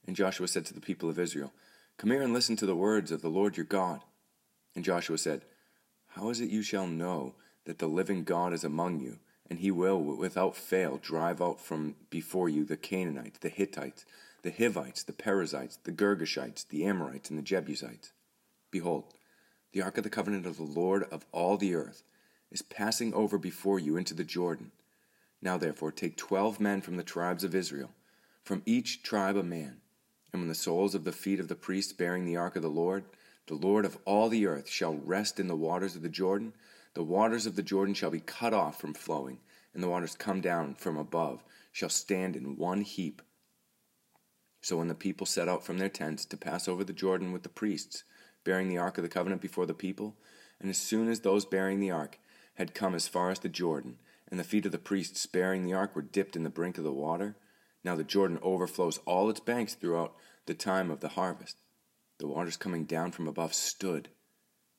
And 0.07 0.17
Joshua 0.17 0.49
said 0.49 0.65
to 0.67 0.75
the 0.75 0.81
people 0.81 1.09
of 1.09 1.19
Israel, 1.19 1.53
Come 1.99 2.11
here 2.11 2.23
and 2.23 2.33
listen 2.33 2.57
to 2.57 2.67
the 2.67 2.75
words 2.75 3.13
of 3.13 3.23
the 3.23 3.29
Lord 3.29 3.57
your 3.57 3.67
God. 3.67 4.01
And 4.75 4.85
Joshua 4.85 5.19
said, 5.19 5.43
How 6.09 6.31
is 6.31 6.41
it 6.41 6.51
you 6.51 6.63
shall 6.63 6.87
know 6.87 7.35
that 7.65 7.79
the 7.79 7.87
living 7.87 8.25
God 8.25 8.53
is 8.53 8.65
among 8.65 9.01
you, 9.01 9.19
and 9.49 9.59
he 9.59 9.71
will 9.71 10.01
without 10.01 10.57
fail 10.57 10.99
drive 10.99 11.41
out 11.41 11.61
from 11.61 11.95
before 12.11 12.49
you 12.49 12.65
the 12.65 12.77
Canaanites, 12.77 13.39
the 13.39 13.49
Hittites, 13.49 14.05
the 14.43 14.51
Hivites, 14.51 15.03
the 15.03 15.13
Perizzites, 15.13 15.79
the 15.85 15.93
Girgashites, 15.93 16.67
the 16.69 16.85
Amorites, 16.85 17.31
and 17.31 17.39
the 17.39 17.43
Jebusites? 17.43 18.13
Behold, 18.71 19.05
the 19.73 19.83
ark 19.83 19.99
of 19.99 20.05
the 20.05 20.11
covenant 20.11 20.47
of 20.47 20.57
the 20.57 20.63
Lord 20.63 21.05
of 21.05 21.25
all 21.33 21.57
the 21.57 21.75
earth, 21.75 22.03
is 22.51 22.63
passing 22.63 23.13
over 23.13 23.39
before 23.39 23.79
you 23.79 23.97
into 23.97 24.15
the 24.15 24.25
Jordan. 24.25 24.73
Now 25.41 25.57
therefore 25.57 25.93
take 25.93 26.17
twelve 26.17 26.61
men 26.61 26.81
from 26.81 26.97
the 26.97 27.03
tribes 27.03 27.45
of 27.45 27.55
Israel, 27.55 27.95
from 28.43 28.63
each 28.67 29.03
tribe 29.03 29.37
a 29.37 29.43
man. 29.43 29.81
And 30.33 30.43
when 30.43 30.49
the 30.49 30.55
soles 30.55 30.95
of 30.95 31.05
the 31.05 31.13
feet 31.13 31.41
of 31.41 31.49
the 31.49 31.55
priests 31.55 31.93
bearing 31.93 32.25
the 32.25 32.37
ark 32.37 32.57
of 32.57 32.63
the 32.63 32.69
Lord, 32.69 33.05
the 33.47 33.55
Lord 33.55 33.85
of 33.85 33.99
all 34.05 34.29
the 34.29 34.47
earth, 34.47 34.69
shall 34.69 34.95
rest 34.95 35.41
in 35.41 35.47
the 35.47 35.57
waters 35.57 35.97
of 35.97 36.03
the 36.03 36.09
Jordan, 36.09 36.53
the 36.95 37.03
waters 37.03 37.47
of 37.47 37.57
the 37.57 37.63
Jordan 37.63 37.95
shall 37.95 38.11
be 38.11 38.21
cut 38.21 38.53
off 38.53 38.81
from 38.81 38.95
flowing, 38.95 39.39
and 39.73 39.83
the 39.83 39.89
waters 39.89 40.15
come 40.15 40.41
down 40.41 40.75
from 40.75 40.97
above, 40.97 41.45
shall 41.73 41.89
stand 41.89 42.37
in 42.37 42.57
one 42.57 42.83
heap. 42.83 43.23
So 44.61 44.77
when 44.77 44.89
the 44.89 44.95
people 44.95 45.27
set 45.27 45.49
out 45.49 45.65
from 45.65 45.79
their 45.79 45.89
tents 45.89 46.25
to 46.27 46.37
pass 46.37 46.69
over 46.69 46.85
the 46.85 46.93
Jordan 46.93 47.33
with 47.33 47.43
the 47.43 47.49
priests, 47.49 48.05
bearing 48.45 48.69
the 48.69 48.79
ark 48.79 48.97
of 48.97 49.03
the 49.03 49.11
covenant 49.11 49.43
before 49.43 49.67
the 49.67 49.75
people. 49.75 50.17
And 50.61 50.71
as 50.71 50.79
soon 50.79 51.09
as 51.09 51.21
those 51.21 51.45
bearing 51.45 51.81
the 51.81 51.91
ark 51.91 52.19
had 52.55 52.75
come 52.75 52.95
as 52.95 53.07
far 53.07 53.31
as 53.31 53.41
the 53.41 53.49
Jordan, 53.49 53.99
and 54.31 54.39
the 54.39 54.45
feet 54.45 54.67
of 54.67 54.73
the 54.73 54.79
priests 54.79 55.27
bearing 55.27 55.65
the 55.65 55.73
ark 55.73 55.95
were 55.95 56.03
dipped 56.03 56.37
in 56.37 56.43
the 56.43 56.51
brink 56.51 56.79
of 56.79 56.85
the 56.85 56.93
water, 56.93 57.37
now 57.85 57.95
the 57.95 58.05
Jordan 58.05 58.39
overflows 58.43 58.99
all 59.07 59.31
its 59.31 59.41
banks 59.41 59.75
throughout 59.75 60.15
the 60.47 60.55
time 60.55 60.91
of 60.91 61.01
the 61.01 61.09
harvest. 61.09 61.57
The 62.19 62.27
waters 62.27 62.57
coming 62.57 62.85
down 62.85 63.13
from 63.13 63.29
above 63.29 63.55
stood 63.55 64.09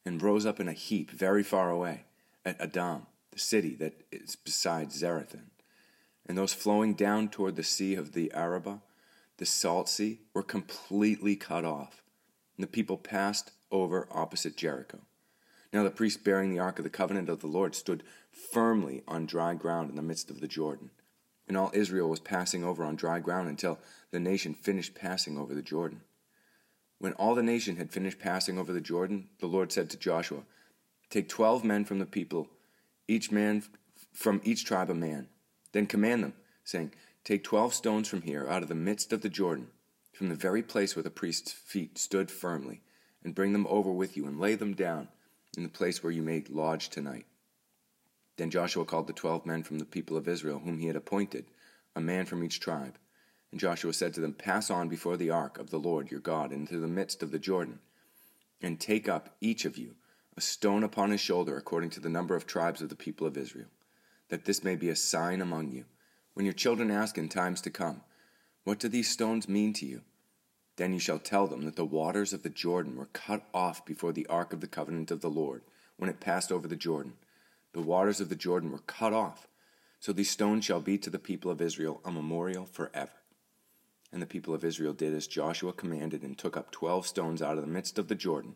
and 0.06 0.22
rose 0.22 0.46
up 0.46 0.60
in 0.60 0.68
a 0.68 0.74
heap 0.74 1.12
very 1.12 1.44
far 1.44 1.70
away 1.70 2.06
at 2.46 2.60
Adam, 2.60 3.08
the 3.32 3.40
city 3.40 3.76
that 3.76 4.04
is 4.12 4.36
beside 4.36 4.90
Zarethan. 4.90 5.52
And 6.28 6.38
those 6.38 6.54
flowing 6.54 6.94
down 6.94 7.30
toward 7.30 7.56
the 7.56 7.64
sea 7.64 7.96
of 7.96 8.12
the 8.12 8.32
Arabah, 8.34 8.82
the 9.38 9.46
salt 9.46 9.90
sea, 9.90 10.22
were 10.34 10.44
completely 10.44 11.36
cut 11.36 11.66
off. 11.66 12.04
And 12.58 12.64
the 12.64 12.68
people 12.68 12.98
passed 12.98 13.52
over 13.72 14.08
opposite 14.12 14.58
Jericho. 14.58 15.00
Now 15.72 15.84
the 15.84 15.92
priest 15.92 16.24
bearing 16.24 16.52
the 16.52 16.60
ark 16.60 16.80
of 16.80 16.84
the 16.84 16.90
covenant 16.90 17.30
of 17.30 17.42
the 17.42 17.48
Lord 17.48 17.76
stood 17.76 18.04
firmly 18.32 19.04
on 19.08 19.26
dry 19.26 19.54
ground 19.54 19.90
in 19.90 19.96
the 19.96 20.02
midst 20.02 20.30
of 20.30 20.42
the 20.42 20.48
Jordan. 20.48 20.92
And 21.48 21.58
all 21.58 21.72
Israel 21.74 22.10
was 22.10 22.20
passing 22.20 22.64
over 22.64 22.84
on 22.84 22.96
dry 22.96 23.20
ground 23.20 23.50
until 23.50 23.80
the 24.12 24.20
nation 24.20 24.54
finished 24.54 24.96
passing 24.96 25.38
over 25.38 25.54
the 25.54 25.62
Jordan. 25.62 26.02
When 27.00 27.14
all 27.14 27.34
the 27.34 27.44
nation 27.44 27.78
had 27.78 27.92
finished 27.92 28.20
passing 28.20 28.60
over 28.60 28.74
the 28.74 28.82
Jordan, 28.82 29.30
the 29.40 29.48
Lord 29.48 29.72
said 29.72 29.90
to 29.90 29.98
Joshua, 29.98 30.44
Take 31.10 31.30
twelve 31.30 31.64
men 31.64 31.86
from 31.86 32.00
the 32.00 32.06
people, 32.06 32.50
each 33.08 33.32
man 33.32 33.64
from 34.14 34.42
each 34.44 34.66
tribe 34.66 34.90
a 34.90 34.94
man. 34.94 35.28
Then 35.72 35.88
command 35.88 36.24
them, 36.24 36.34
saying, 36.64 36.94
Take 37.24 37.44
twelve 37.44 37.74
stones 37.74 38.08
from 38.08 38.22
here, 38.22 38.48
out 38.48 38.64
of 38.64 38.70
the 38.70 38.76
midst 38.76 39.14
of 39.14 39.22
the 39.22 39.30
Jordan, 39.30 39.68
from 40.14 40.30
the 40.30 40.36
very 40.36 40.62
place 40.62 40.96
where 40.96 41.04
the 41.04 41.10
priest's 41.10 41.52
feet 41.52 41.98
stood 41.98 42.30
firmly, 42.30 42.82
and 43.24 43.34
bring 43.34 43.54
them 43.54 43.68
over 43.70 43.92
with 43.92 44.18
you, 44.18 44.26
and 44.26 44.40
lay 44.40 44.56
them 44.56 44.74
down 44.74 45.08
in 45.56 45.64
the 45.64 45.70
place 45.70 46.04
where 46.04 46.12
you 46.12 46.22
may 46.22 46.44
lodge 46.50 46.90
tonight. 46.90 47.26
Then 48.40 48.50
Joshua 48.50 48.86
called 48.86 49.08
the 49.08 49.12
twelve 49.12 49.46
men 49.46 49.64
from 49.64 49.80
the 49.80 49.86
people 49.86 50.16
of 50.16 50.26
Israel, 50.26 50.60
whom 50.60 50.80
he 50.80 50.88
had 50.88 50.96
appointed, 50.96 51.44
a 51.94 52.00
man 52.00 52.26
from 52.26 52.42
each 52.42 52.62
tribe. 52.62 52.98
And 53.52 53.60
Joshua 53.60 53.92
said 53.92 54.14
to 54.14 54.22
them, 54.22 54.32
Pass 54.32 54.70
on 54.70 54.88
before 54.88 55.18
the 55.18 55.30
ark 55.30 55.58
of 55.58 55.72
the 55.72 55.78
Lord 55.78 56.10
your 56.10 56.22
God 56.22 56.54
into 56.54 56.80
the 56.80 56.88
midst 56.88 57.22
of 57.22 57.32
the 57.32 57.38
Jordan, 57.38 57.80
and 58.62 58.80
take 58.80 59.10
up 59.10 59.36
each 59.42 59.66
of 59.66 59.78
you 59.78 59.96
a 60.38 60.42
stone 60.42 60.86
upon 60.86 61.12
his 61.12 61.20
shoulder 61.20 61.58
according 61.58 61.90
to 61.90 62.00
the 62.00 62.08
number 62.08 62.34
of 62.34 62.48
tribes 62.48 62.82
of 62.82 62.88
the 62.88 62.96
people 62.96 63.28
of 63.28 63.36
Israel, 63.36 63.68
that 64.30 64.46
this 64.46 64.64
may 64.64 64.78
be 64.78 64.88
a 64.88 64.96
sign 64.96 65.42
among 65.42 65.74
you. 65.74 65.84
When 66.34 66.46
your 66.46 66.54
children 66.54 66.90
ask 66.90 67.18
in 67.18 67.28
times 67.28 67.60
to 67.64 67.70
come, 67.70 68.04
What 68.64 68.80
do 68.80 68.88
these 68.88 69.10
stones 69.10 69.50
mean 69.50 69.74
to 69.74 69.86
you? 69.86 70.04
Then 70.78 70.94
you 70.94 71.00
shall 71.00 71.20
tell 71.20 71.46
them 71.46 71.66
that 71.66 71.76
the 71.76 71.84
waters 71.84 72.32
of 72.32 72.44
the 72.44 72.50
Jordan 72.50 72.96
were 72.96 73.08
cut 73.08 73.44
off 73.54 73.86
before 73.86 74.14
the 74.14 74.28
ark 74.28 74.54
of 74.54 74.62
the 74.62 74.68
covenant 74.68 75.12
of 75.12 75.20
the 75.20 75.30
Lord 75.30 75.62
when 75.98 76.10
it 76.10 76.22
passed 76.22 76.54
over 76.54 76.70
the 76.70 76.78
Jordan. 76.78 77.16
The 77.74 77.82
waters 77.82 78.20
of 78.20 78.30
the 78.30 78.36
Jordan 78.36 78.72
were 78.72 78.80
cut 78.80 79.14
off. 79.14 79.48
So 80.00 80.14
these 80.14 80.30
stones 80.30 80.66
shall 80.66 80.80
be 80.80 80.98
to 80.98 81.10
the 81.10 81.20
people 81.20 81.52
of 81.52 81.62
Israel 81.62 82.02
a 82.04 82.12
memorial 82.12 82.66
forever. 82.66 83.12
And 84.12 84.22
the 84.22 84.26
people 84.28 84.54
of 84.54 84.64
Israel 84.64 84.94
did 84.94 85.14
as 85.14 85.28
Joshua 85.28 85.72
commanded 85.72 86.24
and 86.24 86.38
took 86.38 86.58
up 86.58 86.72
twelve 86.72 87.06
stones 87.06 87.42
out 87.42 87.58
of 87.58 87.62
the 87.62 87.72
midst 87.72 88.00
of 88.00 88.08
the 88.08 88.16
Jordan, 88.16 88.56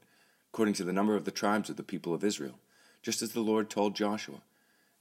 according 0.52 0.74
to 0.76 0.84
the 0.84 0.94
number 0.94 1.16
of 1.16 1.26
the 1.26 1.32
tribes 1.32 1.70
of 1.70 1.76
the 1.76 1.84
people 1.84 2.14
of 2.14 2.24
Israel, 2.24 2.60
just 3.02 3.22
as 3.22 3.34
the 3.34 3.42
Lord 3.42 3.70
told 3.70 3.96
Joshua. 3.96 4.42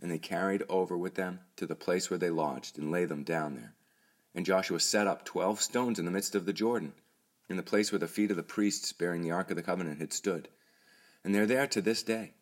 And 0.00 0.11
they 0.11 0.19
carried 0.19 0.64
over 0.69 0.99
with 0.99 1.14
them 1.14 1.40
to 1.57 1.64
the 1.64 1.75
place 1.75 2.11
where 2.11 2.19
they 2.19 2.28
lodged, 2.28 2.76
and 2.76 2.90
lay 2.90 3.04
them 3.07 3.23
down 3.23 3.54
there. 3.54 3.75
And 4.35 4.45
Joshua 4.45 4.81
set 4.81 5.07
up 5.07 5.25
twelve 5.25 5.62
stones 5.62 5.99
in 5.99 6.04
the 6.04 6.11
midst 6.11 6.35
of 6.35 6.45
the 6.45 6.52
Jordan, 6.52 6.92
in 7.49 7.57
the 7.57 7.62
place 7.62 7.92
where 7.92 7.99
the 7.99 8.09
feet 8.09 8.31
of 8.31 8.37
the 8.37 8.42
priests 8.42 8.92
bearing 8.92 9.23
the 9.23 9.31
ark 9.31 9.50
of 9.50 9.57
the 9.57 9.62
covenant 9.62 10.00
had 10.00 10.12
stood. 10.12 10.49
And 11.23 11.35
they're 11.35 11.47
there 11.47 11.66
to 11.69 11.81
this 11.81 12.02
day. 12.02 12.33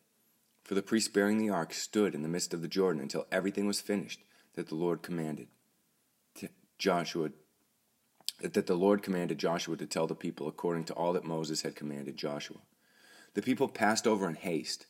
For 0.70 0.76
the 0.76 0.82
priests 0.82 1.08
bearing 1.08 1.38
the 1.38 1.50
ark 1.50 1.74
stood 1.74 2.14
in 2.14 2.22
the 2.22 2.28
midst 2.28 2.54
of 2.54 2.62
the 2.62 2.68
Jordan 2.68 3.02
until 3.02 3.26
everything 3.32 3.66
was 3.66 3.80
finished 3.80 4.20
that 4.54 4.68
the 4.68 4.76
Lord 4.76 5.02
commanded 5.02 5.48
Joshua 6.78 7.30
that 8.40 8.66
the 8.66 8.76
Lord 8.76 9.02
commanded 9.02 9.36
Joshua 9.36 9.76
to 9.76 9.86
tell 9.86 10.06
the 10.06 10.14
people 10.14 10.46
according 10.46 10.84
to 10.84 10.94
all 10.94 11.12
that 11.14 11.24
Moses 11.24 11.62
had 11.62 11.74
commanded 11.74 12.16
Joshua. 12.16 12.58
The 13.34 13.42
people 13.42 13.66
passed 13.66 14.06
over 14.06 14.28
in 14.28 14.36
haste, 14.36 14.86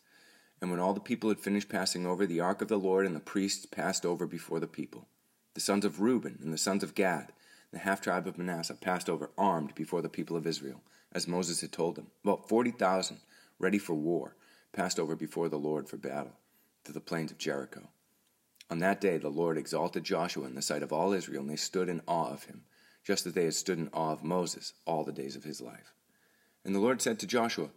and 0.61 0.71
when 0.71 0.81
all 0.81 0.93
the 0.93 1.01
people 1.01 1.31
had 1.31 1.41
finished 1.41 1.71
passing 1.71 2.05
over, 2.05 2.27
the 2.27 2.41
ark 2.41 2.61
of 2.61 2.69
the 2.69 2.77
Lord 2.77 3.07
and 3.07 3.17
the 3.17 3.19
priests 3.19 3.65
passed 3.65 4.05
over 4.05 4.27
before 4.27 4.61
the 4.61 4.67
people. 4.67 5.09
The 5.55 5.63
sons 5.63 5.87
of 5.87 6.03
Reuben 6.03 6.41
and 6.43 6.53
the 6.53 6.59
sons 6.59 6.83
of 6.83 6.95
Gad, 6.95 7.33
the 7.73 7.79
half 7.79 8.03
tribe 8.03 8.27
of 8.27 8.37
Manasseh, 8.37 8.75
passed 8.75 9.09
over 9.09 9.31
armed 9.39 9.75
before 9.75 10.03
the 10.03 10.11
people 10.11 10.37
of 10.37 10.47
Israel, 10.47 10.83
as 11.11 11.27
Moses 11.27 11.63
had 11.63 11.73
told 11.73 11.97
them. 11.97 12.09
About 12.23 12.51
forty 12.51 12.71
thousand, 12.71 13.21
ready 13.59 13.79
for 13.79 13.95
war, 13.95 14.37
passed 14.73 14.99
over 14.99 15.17
before 15.17 15.49
the 15.49 15.59
Lord 15.59 15.89
for 15.89 15.97
battle, 15.97 16.37
to 16.85 16.93
the 16.93 17.01
plains 17.01 17.31
of 17.31 17.39
Jericho. 17.39 17.89
On 18.71 18.79
that 18.79 19.01
day 19.01 19.19
the 19.19 19.29
Lord 19.29 19.59
exalted 19.59 20.05
Joshua 20.05 20.47
in 20.47 20.55
the 20.55 20.63
sight 20.63 20.83
of 20.83 20.93
all 20.93 21.13
Israel, 21.13 21.43
and 21.43 21.51
they 21.51 21.57
stood 21.57 21.89
in 21.89 22.03
awe 22.07 22.31
of 22.31 22.45
him, 22.45 22.63
just 23.05 23.27
as 23.27 23.33
they 23.33 23.45
had 23.45 23.55
stood 23.55 23.79
in 23.79 23.89
awe 23.93 24.13
of 24.13 24.23
Moses 24.23 24.75
all 24.87 25.05
the 25.05 25.13
days 25.13 25.35
of 25.35 25.45
his 25.45 25.61
life. 25.61 25.93
And 26.65 26.75
the 26.75 26.81
Lord 26.81 27.03
said 27.03 27.19
to 27.21 27.27
Joshua, 27.27 27.71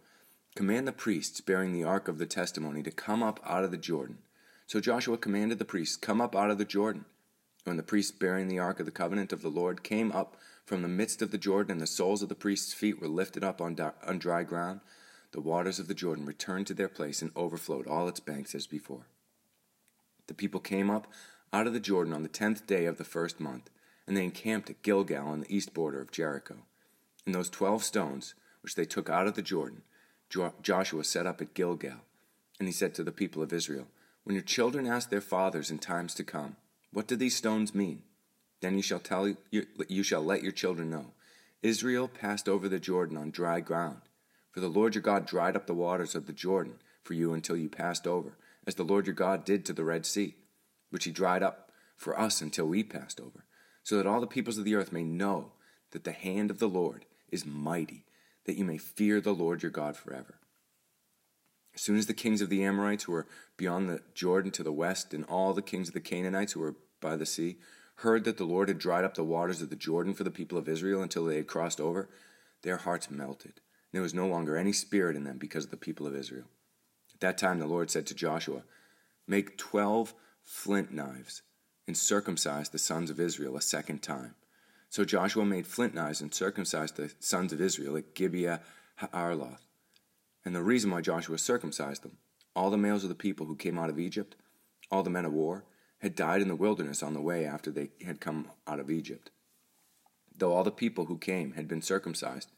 Command 0.54 0.86
the 0.86 0.92
priests 0.92 1.40
bearing 1.40 1.72
the 1.72 1.82
ark 1.82 2.06
of 2.06 2.18
the 2.18 2.26
testimony 2.26 2.82
to 2.84 2.92
come 2.92 3.22
up 3.22 3.40
out 3.44 3.64
of 3.64 3.72
the 3.72 3.76
Jordan. 3.76 4.18
So 4.66 4.80
Joshua 4.80 5.18
commanded 5.18 5.58
the 5.58 5.64
priests, 5.64 5.96
Come 5.96 6.20
up 6.20 6.36
out 6.36 6.50
of 6.50 6.58
the 6.58 6.64
Jordan. 6.64 7.06
When 7.64 7.76
the 7.76 7.82
priests 7.82 8.12
bearing 8.12 8.46
the 8.46 8.60
ark 8.60 8.78
of 8.78 8.86
the 8.86 8.92
covenant 8.92 9.32
of 9.32 9.42
the 9.42 9.48
Lord 9.48 9.82
came 9.82 10.12
up 10.12 10.36
from 10.64 10.82
the 10.82 10.88
midst 10.88 11.22
of 11.22 11.30
the 11.30 11.38
Jordan, 11.38 11.72
and 11.72 11.80
the 11.80 11.86
soles 11.86 12.22
of 12.22 12.28
the 12.28 12.34
priests' 12.34 12.72
feet 12.72 13.00
were 13.00 13.08
lifted 13.08 13.42
up 13.42 13.60
on, 13.60 13.74
dry 13.74 14.42
ground, 14.44 14.80
the 15.34 15.40
waters 15.40 15.80
of 15.80 15.88
the 15.88 15.94
Jordan 15.94 16.24
returned 16.24 16.64
to 16.68 16.74
their 16.74 16.88
place 16.88 17.20
and 17.20 17.32
overflowed 17.34 17.88
all 17.88 18.06
its 18.06 18.20
banks 18.20 18.54
as 18.54 18.68
before. 18.68 19.08
The 20.28 20.34
people 20.34 20.60
came 20.60 20.88
up 20.88 21.08
out 21.52 21.66
of 21.66 21.72
the 21.72 21.80
Jordan 21.80 22.12
on 22.12 22.22
the 22.22 22.28
tenth 22.28 22.68
day 22.68 22.86
of 22.86 22.98
the 22.98 23.04
first 23.04 23.40
month, 23.40 23.68
and 24.06 24.16
they 24.16 24.22
encamped 24.22 24.70
at 24.70 24.82
Gilgal 24.82 25.26
on 25.26 25.40
the 25.40 25.52
east 25.52 25.74
border 25.74 26.00
of 26.00 26.12
Jericho. 26.12 26.58
And 27.26 27.34
those 27.34 27.50
twelve 27.50 27.82
stones, 27.82 28.34
which 28.60 28.76
they 28.76 28.84
took 28.84 29.10
out 29.10 29.26
of 29.26 29.34
the 29.34 29.42
Jordan, 29.42 29.82
Joshua 30.62 31.02
set 31.02 31.26
up 31.26 31.40
at 31.40 31.52
Gilgal. 31.52 32.02
And 32.60 32.68
he 32.68 32.72
said 32.72 32.94
to 32.94 33.02
the 33.02 33.10
people 33.10 33.42
of 33.42 33.52
Israel, 33.52 33.88
When 34.22 34.36
your 34.36 34.44
children 34.44 34.86
ask 34.86 35.10
their 35.10 35.20
fathers 35.20 35.68
in 35.68 35.80
times 35.80 36.14
to 36.14 36.22
come, 36.22 36.54
What 36.92 37.08
do 37.08 37.16
these 37.16 37.34
stones 37.34 37.74
mean? 37.74 38.02
Then 38.60 38.76
you 38.76 38.82
shall 38.82 39.00
tell 39.00 39.26
you, 39.26 39.36
you 39.50 40.04
shall 40.04 40.22
let 40.22 40.44
your 40.44 40.52
children 40.52 40.90
know. 40.90 41.06
Israel 41.60 42.06
passed 42.06 42.48
over 42.48 42.68
the 42.68 42.78
Jordan 42.78 43.16
on 43.16 43.32
dry 43.32 43.58
ground 43.58 44.02
for 44.54 44.60
the 44.60 44.68
Lord 44.68 44.94
your 44.94 45.02
God 45.02 45.26
dried 45.26 45.56
up 45.56 45.66
the 45.66 45.74
waters 45.74 46.14
of 46.14 46.26
the 46.26 46.32
Jordan 46.32 46.74
for 47.02 47.14
you 47.14 47.34
until 47.34 47.56
you 47.56 47.68
passed 47.68 48.06
over, 48.06 48.38
as 48.68 48.76
the 48.76 48.84
Lord 48.84 49.04
your 49.04 49.14
God 49.14 49.44
did 49.44 49.64
to 49.64 49.72
the 49.72 49.82
Red 49.82 50.06
Sea, 50.06 50.36
which 50.90 51.04
he 51.04 51.10
dried 51.10 51.42
up 51.42 51.72
for 51.96 52.18
us 52.18 52.40
until 52.40 52.66
we 52.66 52.84
passed 52.84 53.20
over, 53.20 53.46
so 53.82 53.96
that 53.96 54.06
all 54.06 54.20
the 54.20 54.28
peoples 54.28 54.56
of 54.56 54.64
the 54.64 54.76
earth 54.76 54.92
may 54.92 55.02
know 55.02 55.50
that 55.90 56.04
the 56.04 56.12
hand 56.12 56.52
of 56.52 56.60
the 56.60 56.68
Lord 56.68 57.04
is 57.32 57.44
mighty, 57.44 58.04
that 58.44 58.56
you 58.56 58.64
may 58.64 58.78
fear 58.78 59.20
the 59.20 59.34
Lord 59.34 59.60
your 59.60 59.72
God 59.72 59.96
forever. 59.96 60.38
As 61.74 61.80
soon 61.80 61.96
as 61.96 62.06
the 62.06 62.14
kings 62.14 62.40
of 62.40 62.48
the 62.48 62.62
Amorites 62.62 63.04
who 63.04 63.12
were 63.12 63.26
beyond 63.56 63.90
the 63.90 64.02
Jordan 64.14 64.52
to 64.52 64.62
the 64.62 64.72
west, 64.72 65.12
and 65.12 65.24
all 65.24 65.52
the 65.52 65.62
kings 65.62 65.88
of 65.88 65.94
the 65.94 66.00
Canaanites 66.00 66.52
who 66.52 66.60
were 66.60 66.76
by 67.00 67.16
the 67.16 67.26
sea, 67.26 67.58
heard 67.96 68.22
that 68.22 68.36
the 68.36 68.44
Lord 68.44 68.68
had 68.68 68.78
dried 68.78 69.04
up 69.04 69.14
the 69.14 69.24
waters 69.24 69.60
of 69.60 69.70
the 69.70 69.74
Jordan 69.74 70.14
for 70.14 70.22
the 70.22 70.30
people 70.30 70.56
of 70.56 70.68
Israel 70.68 71.02
until 71.02 71.24
they 71.24 71.36
had 71.36 71.48
crossed 71.48 71.80
over, 71.80 72.08
their 72.62 72.76
hearts 72.76 73.10
melted 73.10 73.60
there 73.94 74.02
was 74.02 74.14
no 74.14 74.26
longer 74.26 74.56
any 74.56 74.72
spirit 74.72 75.16
in 75.16 75.24
them 75.24 75.38
because 75.38 75.64
of 75.64 75.70
the 75.70 75.76
people 75.76 76.06
of 76.06 76.16
Israel. 76.16 76.46
At 77.14 77.20
that 77.20 77.38
time 77.38 77.58
the 77.58 77.66
Lord 77.66 77.90
said 77.90 78.06
to 78.08 78.14
Joshua, 78.14 78.62
Make 79.26 79.56
twelve 79.56 80.14
flint 80.42 80.92
knives 80.92 81.42
and 81.86 81.96
circumcise 81.96 82.68
the 82.68 82.78
sons 82.78 83.10
of 83.10 83.20
Israel 83.20 83.56
a 83.56 83.62
second 83.62 84.02
time. 84.02 84.34
So 84.88 85.04
Joshua 85.04 85.44
made 85.44 85.66
flint 85.66 85.94
knives 85.94 86.20
and 86.20 86.32
circumcised 86.32 86.96
the 86.96 87.12
sons 87.18 87.52
of 87.52 87.60
Israel 87.60 87.96
at 87.96 88.14
Gibeah 88.14 88.60
Haaraloth. 89.00 89.66
And 90.44 90.54
the 90.54 90.62
reason 90.62 90.90
why 90.90 91.00
Joshua 91.00 91.38
circumcised 91.38 92.02
them, 92.02 92.18
all 92.54 92.70
the 92.70 92.76
males 92.76 93.02
of 93.02 93.08
the 93.08 93.14
people 93.14 93.46
who 93.46 93.56
came 93.56 93.78
out 93.78 93.90
of 93.90 93.98
Egypt, 93.98 94.36
all 94.90 95.02
the 95.02 95.10
men 95.10 95.24
of 95.24 95.32
war, 95.32 95.64
had 95.98 96.14
died 96.14 96.42
in 96.42 96.48
the 96.48 96.54
wilderness 96.54 97.02
on 97.02 97.14
the 97.14 97.20
way 97.20 97.46
after 97.46 97.70
they 97.70 97.90
had 98.04 98.20
come 98.20 98.50
out 98.66 98.78
of 98.78 98.90
Egypt. 98.90 99.30
Though 100.36 100.52
all 100.52 100.64
the 100.64 100.70
people 100.70 101.06
who 101.06 101.18
came 101.18 101.52
had 101.52 101.66
been 101.66 101.82
circumcised, 101.82 102.50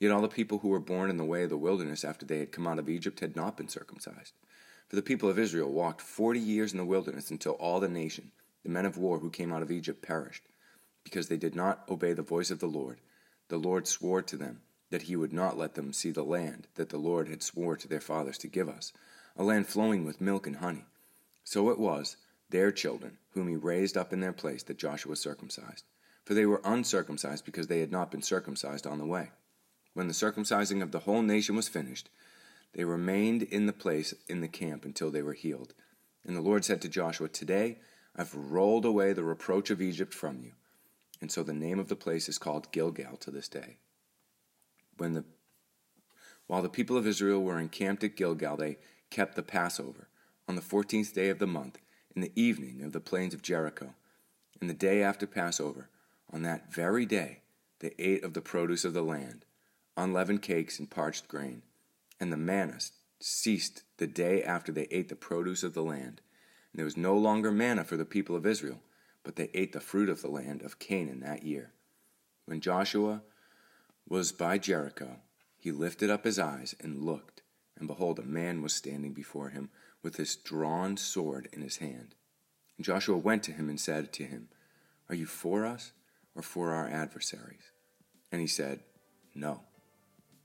Yet 0.00 0.12
all 0.12 0.22
the 0.22 0.28
people 0.28 0.58
who 0.58 0.68
were 0.68 0.78
born 0.78 1.10
in 1.10 1.16
the 1.16 1.24
way 1.24 1.42
of 1.42 1.50
the 1.50 1.56
wilderness 1.56 2.04
after 2.04 2.24
they 2.24 2.38
had 2.38 2.52
come 2.52 2.66
out 2.66 2.78
of 2.78 2.88
Egypt 2.88 3.20
had 3.20 3.34
not 3.34 3.56
been 3.56 3.68
circumcised. 3.68 4.32
For 4.88 4.96
the 4.96 5.02
people 5.02 5.28
of 5.28 5.38
Israel 5.38 5.70
walked 5.70 6.00
forty 6.00 6.40
years 6.40 6.72
in 6.72 6.78
the 6.78 6.84
wilderness 6.84 7.30
until 7.30 7.52
all 7.52 7.80
the 7.80 7.88
nation, 7.88 8.30
the 8.62 8.70
men 8.70 8.86
of 8.86 8.96
war 8.96 9.18
who 9.18 9.30
came 9.30 9.52
out 9.52 9.62
of 9.62 9.70
Egypt, 9.70 10.00
perished, 10.00 10.44
because 11.04 11.28
they 11.28 11.36
did 11.36 11.54
not 11.54 11.84
obey 11.88 12.12
the 12.12 12.22
voice 12.22 12.50
of 12.50 12.60
the 12.60 12.66
Lord. 12.66 13.00
The 13.48 13.58
Lord 13.58 13.86
swore 13.88 14.22
to 14.22 14.36
them 14.36 14.60
that 14.90 15.02
he 15.02 15.16
would 15.16 15.32
not 15.32 15.58
let 15.58 15.74
them 15.74 15.92
see 15.92 16.10
the 16.10 16.22
land 16.22 16.66
that 16.76 16.88
the 16.88 16.98
Lord 16.98 17.28
had 17.28 17.42
swore 17.42 17.76
to 17.76 17.88
their 17.88 18.00
fathers 18.00 18.38
to 18.38 18.46
give 18.46 18.68
us, 18.68 18.92
a 19.36 19.42
land 19.42 19.66
flowing 19.66 20.04
with 20.04 20.20
milk 20.20 20.46
and 20.46 20.56
honey. 20.56 20.86
So 21.44 21.70
it 21.70 21.78
was, 21.78 22.16
their 22.50 22.70
children, 22.72 23.18
whom 23.32 23.48
he 23.48 23.56
raised 23.56 23.96
up 23.96 24.12
in 24.12 24.20
their 24.20 24.32
place, 24.32 24.62
that 24.64 24.78
Joshua 24.78 25.16
circumcised. 25.16 25.84
For 26.24 26.34
they 26.34 26.46
were 26.46 26.62
uncircumcised 26.64 27.44
because 27.44 27.66
they 27.66 27.80
had 27.80 27.92
not 27.92 28.10
been 28.10 28.22
circumcised 28.22 28.86
on 28.86 28.98
the 28.98 29.06
way. 29.06 29.30
When 29.98 30.06
the 30.06 30.14
circumcising 30.14 30.80
of 30.80 30.92
the 30.92 31.00
whole 31.00 31.22
nation 31.22 31.56
was 31.56 31.66
finished, 31.66 32.08
they 32.72 32.84
remained 32.84 33.42
in 33.42 33.66
the 33.66 33.72
place 33.72 34.14
in 34.28 34.40
the 34.40 34.46
camp 34.46 34.84
until 34.84 35.10
they 35.10 35.22
were 35.22 35.32
healed. 35.32 35.74
And 36.24 36.36
the 36.36 36.40
Lord 36.40 36.64
said 36.64 36.80
to 36.82 36.88
Joshua, 36.88 37.28
Today 37.28 37.80
I've 38.14 38.32
rolled 38.32 38.84
away 38.84 39.12
the 39.12 39.24
reproach 39.24 39.70
of 39.70 39.82
Egypt 39.82 40.14
from 40.14 40.38
you. 40.40 40.52
And 41.20 41.32
so 41.32 41.42
the 41.42 41.52
name 41.52 41.80
of 41.80 41.88
the 41.88 41.96
place 41.96 42.28
is 42.28 42.38
called 42.38 42.70
Gilgal 42.70 43.16
to 43.16 43.32
this 43.32 43.48
day. 43.48 43.78
When 44.98 45.14
the 45.14 45.24
while 46.46 46.62
the 46.62 46.68
people 46.68 46.96
of 46.96 47.04
Israel 47.04 47.42
were 47.42 47.58
encamped 47.58 48.04
at 48.04 48.14
Gilgal, 48.14 48.56
they 48.56 48.78
kept 49.10 49.34
the 49.34 49.42
Passover 49.42 50.10
on 50.46 50.54
the 50.54 50.62
fourteenth 50.62 51.12
day 51.12 51.28
of 51.28 51.40
the 51.40 51.48
month, 51.48 51.80
in 52.14 52.22
the 52.22 52.40
evening 52.40 52.84
of 52.84 52.92
the 52.92 53.00
plains 53.00 53.34
of 53.34 53.42
Jericho. 53.42 53.94
And 54.60 54.70
the 54.70 54.74
day 54.74 55.02
after 55.02 55.26
Passover, 55.26 55.88
on 56.32 56.42
that 56.42 56.72
very 56.72 57.04
day, 57.04 57.40
they 57.80 57.96
ate 57.98 58.22
of 58.22 58.34
the 58.34 58.40
produce 58.40 58.84
of 58.84 58.92
the 58.92 59.02
land 59.02 59.44
unleavened 59.98 60.42
cakes 60.42 60.78
and 60.78 60.88
parched 60.88 61.28
grain. 61.28 61.62
And 62.20 62.32
the 62.32 62.36
manna 62.36 62.78
ceased 63.20 63.82
the 63.98 64.06
day 64.06 64.42
after 64.42 64.72
they 64.72 64.86
ate 64.90 65.08
the 65.08 65.16
produce 65.16 65.62
of 65.62 65.74
the 65.74 65.82
land. 65.82 66.20
And 66.72 66.78
there 66.78 66.84
was 66.84 66.96
no 66.96 67.16
longer 67.16 67.50
manna 67.50 67.84
for 67.84 67.96
the 67.96 68.04
people 68.04 68.36
of 68.36 68.46
Israel, 68.46 68.80
but 69.24 69.36
they 69.36 69.50
ate 69.54 69.72
the 69.72 69.80
fruit 69.80 70.08
of 70.08 70.22
the 70.22 70.30
land 70.30 70.62
of 70.62 70.78
Canaan 70.78 71.20
that 71.20 71.42
year. 71.42 71.72
When 72.46 72.60
Joshua 72.60 73.22
was 74.08 74.32
by 74.32 74.58
Jericho, 74.58 75.18
he 75.58 75.72
lifted 75.72 76.08
up 76.08 76.24
his 76.24 76.38
eyes 76.38 76.74
and 76.80 77.02
looked, 77.02 77.42
and 77.76 77.88
behold, 77.88 78.18
a 78.18 78.22
man 78.22 78.62
was 78.62 78.72
standing 78.72 79.12
before 79.12 79.50
him 79.50 79.70
with 80.02 80.16
his 80.16 80.36
drawn 80.36 80.96
sword 80.96 81.48
in 81.52 81.60
his 81.60 81.78
hand. 81.78 82.14
And 82.76 82.86
Joshua 82.86 83.16
went 83.16 83.42
to 83.44 83.52
him 83.52 83.68
and 83.68 83.80
said 83.80 84.12
to 84.14 84.24
him, 84.24 84.48
Are 85.08 85.14
you 85.14 85.26
for 85.26 85.66
us 85.66 85.92
or 86.34 86.42
for 86.42 86.72
our 86.72 86.88
adversaries? 86.88 87.72
And 88.30 88.40
he 88.40 88.46
said, 88.46 88.80
No, 89.34 89.62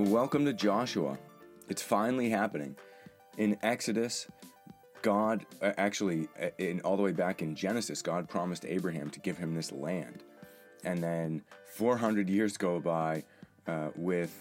Welcome 0.00 0.46
to 0.46 0.54
Joshua. 0.54 1.18
It's 1.68 1.82
finally 1.82 2.30
happening. 2.30 2.74
In 3.36 3.58
Exodus, 3.62 4.28
God, 5.02 5.44
uh, 5.60 5.72
actually, 5.76 6.26
uh, 6.42 6.48
in 6.56 6.80
all 6.80 6.96
the 6.96 7.02
way 7.02 7.12
back 7.12 7.42
in 7.42 7.54
Genesis, 7.54 8.00
God 8.00 8.26
promised 8.26 8.64
Abraham 8.64 9.10
to 9.10 9.20
give 9.20 9.36
him 9.36 9.54
this 9.54 9.70
land. 9.70 10.24
And 10.84 11.04
then 11.04 11.42
400 11.74 12.30
years 12.30 12.56
go 12.56 12.80
by 12.80 13.24
uh, 13.66 13.90
with 13.94 14.34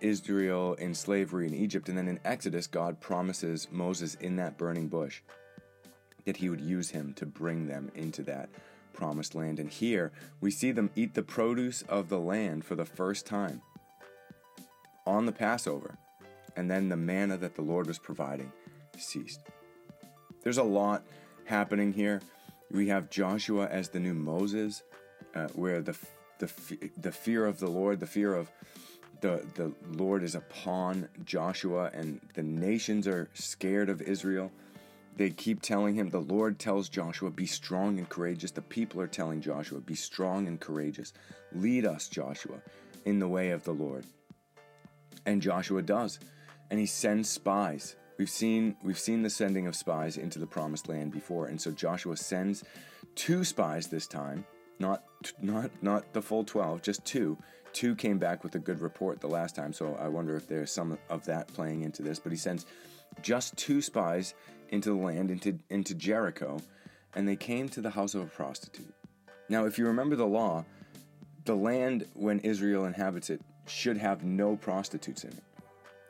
Israel 0.00 0.74
in 0.74 0.92
slavery 0.92 1.46
in 1.46 1.54
Egypt. 1.54 1.88
And 1.88 1.96
then 1.96 2.08
in 2.08 2.18
Exodus, 2.24 2.66
God 2.66 2.98
promises 3.00 3.68
Moses 3.70 4.16
in 4.16 4.34
that 4.36 4.58
burning 4.58 4.88
bush 4.88 5.20
that 6.24 6.38
he 6.38 6.50
would 6.50 6.60
use 6.60 6.90
him 6.90 7.12
to 7.14 7.26
bring 7.26 7.68
them 7.68 7.92
into 7.94 8.24
that 8.24 8.48
promised 8.92 9.36
land. 9.36 9.60
And 9.60 9.70
here 9.70 10.10
we 10.40 10.50
see 10.50 10.72
them 10.72 10.90
eat 10.96 11.14
the 11.14 11.22
produce 11.22 11.82
of 11.82 12.08
the 12.08 12.18
land 12.18 12.64
for 12.64 12.74
the 12.74 12.84
first 12.84 13.24
time 13.24 13.62
on 15.06 15.26
the 15.26 15.32
Passover, 15.32 15.96
and 16.56 16.70
then 16.70 16.88
the 16.88 16.96
manna 16.96 17.36
that 17.36 17.54
the 17.54 17.62
Lord 17.62 17.86
was 17.86 17.98
providing 17.98 18.52
ceased. 18.98 19.40
There's 20.42 20.58
a 20.58 20.62
lot 20.62 21.04
happening 21.44 21.92
here. 21.92 22.20
We 22.70 22.88
have 22.88 23.10
Joshua 23.10 23.66
as 23.68 23.88
the 23.88 24.00
new 24.00 24.14
Moses, 24.14 24.82
uh, 25.34 25.48
where 25.48 25.80
the 25.80 25.96
the 26.38 26.50
the 26.96 27.12
fear 27.12 27.46
of 27.46 27.58
the 27.58 27.68
Lord, 27.68 28.00
the 28.00 28.06
fear 28.06 28.34
of 28.34 28.50
the 29.20 29.46
the 29.54 29.72
Lord 29.90 30.22
is 30.22 30.34
upon 30.34 31.08
Joshua, 31.24 31.90
and 31.92 32.20
the 32.34 32.42
nations 32.42 33.06
are 33.06 33.28
scared 33.34 33.88
of 33.88 34.02
Israel. 34.02 34.50
They 35.16 35.30
keep 35.30 35.62
telling 35.62 35.94
him, 35.94 36.10
the 36.10 36.20
Lord 36.20 36.58
tells 36.58 36.90
Joshua, 36.90 37.30
Be 37.30 37.46
strong 37.46 37.98
and 37.98 38.06
courageous. 38.06 38.50
The 38.50 38.60
people 38.60 39.00
are 39.00 39.06
telling 39.06 39.40
Joshua, 39.40 39.80
Be 39.80 39.94
strong 39.94 40.46
and 40.46 40.60
courageous. 40.60 41.14
Lead 41.52 41.86
us, 41.86 42.08
Joshua, 42.08 42.60
in 43.06 43.18
the 43.18 43.28
way 43.28 43.50
of 43.50 43.64
the 43.64 43.72
Lord. 43.72 44.04
And 45.26 45.42
Joshua 45.42 45.82
does. 45.82 46.18
And 46.70 46.80
he 46.80 46.86
sends 46.86 47.28
spies. 47.28 47.96
We've 48.18 48.30
seen 48.30 48.76
we've 48.82 48.98
seen 48.98 49.22
the 49.22 49.30
sending 49.30 49.66
of 49.66 49.76
spies 49.76 50.16
into 50.16 50.38
the 50.38 50.46
promised 50.46 50.88
land 50.88 51.12
before, 51.12 51.46
and 51.46 51.60
so 51.60 51.70
Joshua 51.70 52.16
sends 52.16 52.64
two 53.14 53.44
spies 53.44 53.88
this 53.88 54.06
time, 54.06 54.46
not 54.78 55.02
not 55.42 55.70
not 55.82 56.12
the 56.14 56.22
full 56.22 56.44
12, 56.44 56.80
just 56.80 57.04
two. 57.04 57.36
Two 57.72 57.94
came 57.94 58.16
back 58.16 58.42
with 58.42 58.54
a 58.54 58.58
good 58.58 58.80
report 58.80 59.20
the 59.20 59.26
last 59.26 59.54
time, 59.54 59.72
so 59.72 59.96
I 60.00 60.08
wonder 60.08 60.34
if 60.34 60.48
there's 60.48 60.72
some 60.72 60.96
of 61.10 61.26
that 61.26 61.48
playing 61.48 61.82
into 61.82 62.02
this, 62.02 62.18
but 62.18 62.32
he 62.32 62.38
sends 62.38 62.64
just 63.20 63.54
two 63.56 63.82
spies 63.82 64.34
into 64.70 64.88
the 64.88 64.96
land 64.96 65.30
into 65.30 65.58
into 65.68 65.94
Jericho, 65.94 66.58
and 67.14 67.28
they 67.28 67.36
came 67.36 67.68
to 67.68 67.82
the 67.82 67.90
house 67.90 68.14
of 68.14 68.22
a 68.22 68.26
prostitute. 68.26 68.94
Now, 69.50 69.66
if 69.66 69.78
you 69.78 69.86
remember 69.86 70.16
the 70.16 70.26
law, 70.26 70.64
the 71.44 71.54
land 71.54 72.06
when 72.14 72.40
Israel 72.40 72.86
inhabits 72.86 73.28
it 73.28 73.42
should 73.66 73.96
have 73.96 74.24
no 74.24 74.56
prostitutes 74.56 75.24
in 75.24 75.30
it. 75.30 75.42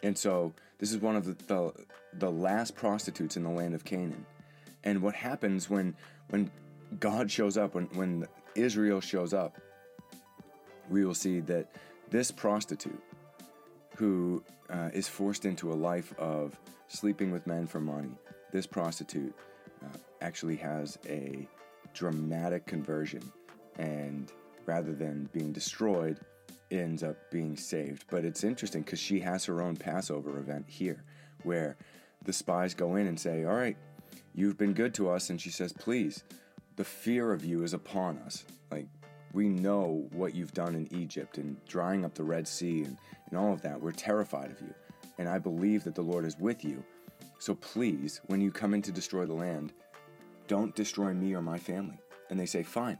And 0.02 0.16
so 0.16 0.52
this 0.78 0.92
is 0.92 0.98
one 0.98 1.16
of 1.16 1.24
the, 1.24 1.44
the, 1.46 1.72
the 2.14 2.30
last 2.30 2.74
prostitutes 2.74 3.36
in 3.36 3.42
the 3.42 3.50
land 3.50 3.74
of 3.74 3.84
Canaan. 3.84 4.26
And 4.84 5.02
what 5.02 5.14
happens 5.14 5.68
when 5.68 5.96
when 6.28 6.50
God 7.00 7.30
shows 7.30 7.56
up, 7.56 7.74
when, 7.74 7.86
when 7.94 8.26
Israel 8.54 9.00
shows 9.00 9.34
up, 9.34 9.58
we 10.88 11.04
will 11.04 11.14
see 11.14 11.40
that 11.40 11.70
this 12.10 12.30
prostitute 12.30 13.02
who 13.96 14.42
uh, 14.70 14.90
is 14.92 15.08
forced 15.08 15.44
into 15.44 15.72
a 15.72 15.74
life 15.74 16.14
of 16.18 16.58
sleeping 16.88 17.30
with 17.30 17.46
men 17.46 17.66
for 17.66 17.80
money, 17.80 18.12
this 18.52 18.66
prostitute 18.66 19.34
uh, 19.84 19.96
actually 20.20 20.56
has 20.56 20.98
a 21.08 21.48
dramatic 21.94 22.66
conversion. 22.66 23.22
And 23.78 24.30
rather 24.64 24.92
than 24.92 25.28
being 25.32 25.52
destroyed, 25.52 26.20
ends 26.70 27.02
up 27.02 27.16
being 27.30 27.56
saved. 27.56 28.04
But 28.10 28.24
it's 28.24 28.44
interesting 28.44 28.82
because 28.82 29.00
she 29.00 29.20
has 29.20 29.44
her 29.44 29.62
own 29.62 29.76
Passover 29.76 30.38
event 30.38 30.66
here 30.68 31.04
where 31.42 31.76
the 32.24 32.32
spies 32.32 32.74
go 32.74 32.96
in 32.96 33.06
and 33.06 33.18
say, 33.18 33.44
All 33.44 33.54
right, 33.54 33.76
you've 34.34 34.58
been 34.58 34.72
good 34.72 34.94
to 34.94 35.10
us. 35.10 35.30
And 35.30 35.40
she 35.40 35.50
says, 35.50 35.72
Please, 35.72 36.24
the 36.76 36.84
fear 36.84 37.32
of 37.32 37.44
you 37.44 37.62
is 37.62 37.72
upon 37.72 38.18
us. 38.18 38.44
Like, 38.70 38.86
we 39.32 39.48
know 39.48 40.08
what 40.12 40.34
you've 40.34 40.54
done 40.54 40.74
in 40.74 40.92
Egypt 40.94 41.38
and 41.38 41.56
drying 41.66 42.04
up 42.04 42.14
the 42.14 42.24
Red 42.24 42.48
Sea 42.48 42.82
and, 42.84 42.96
and 43.30 43.38
all 43.38 43.52
of 43.52 43.62
that. 43.62 43.80
We're 43.80 43.92
terrified 43.92 44.50
of 44.50 44.60
you. 44.60 44.74
And 45.18 45.28
I 45.28 45.38
believe 45.38 45.84
that 45.84 45.94
the 45.94 46.02
Lord 46.02 46.24
is 46.24 46.38
with 46.38 46.64
you. 46.64 46.82
So 47.38 47.54
please, 47.54 48.20
when 48.26 48.40
you 48.40 48.50
come 48.50 48.74
in 48.74 48.82
to 48.82 48.92
destroy 48.92 49.26
the 49.26 49.34
land, 49.34 49.72
don't 50.48 50.74
destroy 50.74 51.12
me 51.12 51.34
or 51.34 51.42
my 51.42 51.58
family. 51.58 51.98
And 52.30 52.38
they 52.38 52.46
say, 52.46 52.62
Fine. 52.62 52.98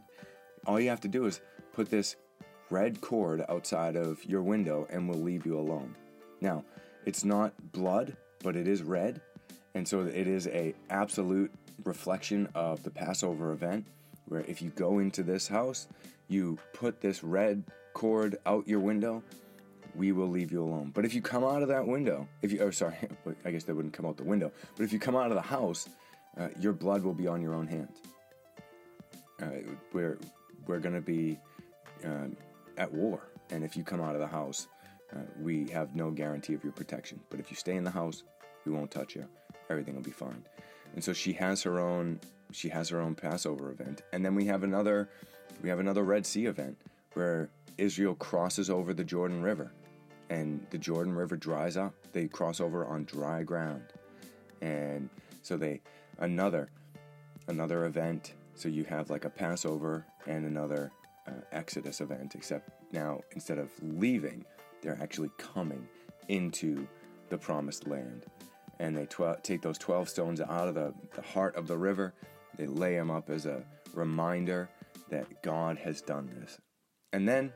All 0.65 0.79
you 0.79 0.89
have 0.89 1.01
to 1.01 1.07
do 1.07 1.25
is 1.25 1.41
put 1.73 1.89
this 1.89 2.17
red 2.69 3.01
cord 3.01 3.43
outside 3.49 3.95
of 3.95 4.23
your 4.25 4.41
window 4.41 4.87
and 4.89 5.07
will 5.07 5.21
leave 5.21 5.45
you 5.45 5.57
alone. 5.57 5.95
Now, 6.41 6.63
it's 7.05 7.23
not 7.23 7.53
blood, 7.71 8.15
but 8.43 8.55
it 8.55 8.67
is 8.67 8.83
red, 8.83 9.21
and 9.73 9.87
so 9.87 10.01
it 10.01 10.27
is 10.27 10.47
a 10.47 10.73
absolute 10.89 11.51
reflection 11.83 12.49
of 12.53 12.83
the 12.83 12.89
Passover 12.89 13.51
event 13.51 13.85
where 14.27 14.41
if 14.41 14.61
you 14.61 14.69
go 14.71 14.99
into 14.99 15.23
this 15.23 15.47
house, 15.47 15.87
you 16.27 16.57
put 16.73 16.99
this 17.01 17.23
red 17.23 17.63
cord 17.93 18.37
out 18.45 18.67
your 18.67 18.79
window, 18.79 19.23
we 19.95 20.11
will 20.11 20.27
leave 20.27 20.51
you 20.51 20.61
alone. 20.61 20.91
But 20.93 21.05
if 21.05 21.13
you 21.13 21.21
come 21.21 21.43
out 21.43 21.61
of 21.61 21.69
that 21.69 21.87
window, 21.87 22.27
if 22.41 22.51
you, 22.51 22.59
oh, 22.59 22.71
sorry, 22.71 22.95
I 23.45 23.51
guess 23.51 23.63
they 23.63 23.73
wouldn't 23.73 23.93
come 23.93 24.05
out 24.05 24.17
the 24.17 24.23
window, 24.23 24.51
but 24.75 24.83
if 24.83 24.93
you 24.93 24.99
come 24.99 25.15
out 25.15 25.27
of 25.27 25.35
the 25.35 25.41
house, 25.41 25.87
uh, 26.37 26.49
your 26.59 26.73
blood 26.73 27.03
will 27.03 27.13
be 27.13 27.27
on 27.27 27.41
your 27.41 27.55
own 27.55 27.67
hand. 27.67 27.89
Uh, 29.41 29.73
we're 29.93 30.17
we're 30.65 30.79
going 30.79 30.95
to 30.95 31.01
be 31.01 31.37
uh, 32.03 32.27
at 32.77 32.93
war. 32.93 33.29
And 33.49 33.63
if 33.63 33.75
you 33.75 33.83
come 33.83 34.01
out 34.01 34.15
of 34.15 34.21
the 34.21 34.27
house, 34.27 34.67
uh, 35.13 35.19
we 35.39 35.67
have 35.69 35.95
no 35.95 36.11
guarantee 36.11 36.53
of 36.53 36.63
your 36.63 36.73
protection. 36.73 37.19
But 37.29 37.39
if 37.39 37.49
you 37.49 37.55
stay 37.55 37.75
in 37.75 37.83
the 37.83 37.91
house, 37.91 38.23
we 38.65 38.71
won't 38.71 38.91
touch 38.91 39.15
you. 39.15 39.25
Everything 39.69 39.95
will 39.95 40.01
be 40.01 40.11
fine. 40.11 40.43
And 40.93 41.03
so 41.03 41.13
she 41.13 41.33
has 41.33 41.61
her 41.63 41.79
own 41.79 42.19
she 42.51 42.69
has 42.69 42.89
her 42.89 43.01
own 43.01 43.13
Passover 43.13 43.71
event. 43.71 44.03
And 44.13 44.23
then 44.23 44.35
we 44.35 44.45
have 44.45 44.63
another 44.63 45.09
we 45.61 45.69
have 45.69 45.79
another 45.79 46.03
Red 46.03 46.25
Sea 46.25 46.45
event 46.45 46.77
where 47.13 47.49
Israel 47.77 48.15
crosses 48.15 48.69
over 48.69 48.93
the 48.93 49.03
Jordan 49.03 49.41
River 49.41 49.71
and 50.29 50.65
the 50.69 50.77
Jordan 50.77 51.13
River 51.13 51.35
dries 51.35 51.77
up. 51.77 51.93
They 52.11 52.27
cross 52.27 52.59
over 52.59 52.85
on 52.85 53.05
dry 53.05 53.43
ground. 53.43 53.93
And 54.61 55.09
so 55.41 55.57
they 55.57 55.81
another 56.19 56.69
another 57.47 57.85
event. 57.85 58.33
So 58.55 58.69
you 58.69 58.83
have 58.85 59.09
like 59.09 59.25
a 59.25 59.29
Passover 59.29 60.05
and 60.25 60.45
another 60.45 60.91
uh, 61.27 61.31
Exodus 61.51 62.01
event, 62.01 62.35
except 62.35 62.69
now 62.91 63.19
instead 63.31 63.57
of 63.57 63.69
leaving, 63.81 64.45
they're 64.81 64.97
actually 65.01 65.29
coming 65.37 65.87
into 66.27 66.87
the 67.29 67.37
promised 67.37 67.87
land. 67.87 68.25
And 68.79 68.95
they 68.95 69.05
tw- 69.05 69.43
take 69.43 69.61
those 69.61 69.77
12 69.77 70.07
stones 70.09 70.41
out 70.41 70.67
of 70.67 70.75
the, 70.75 70.93
the 71.15 71.21
heart 71.21 71.55
of 71.55 71.67
the 71.67 71.77
river, 71.77 72.13
they 72.57 72.67
lay 72.67 72.95
them 72.95 73.11
up 73.11 73.29
as 73.29 73.45
a 73.45 73.63
reminder 73.93 74.69
that 75.09 75.41
God 75.43 75.77
has 75.77 76.01
done 76.01 76.29
this. 76.39 76.59
And 77.13 77.27
then 77.27 77.53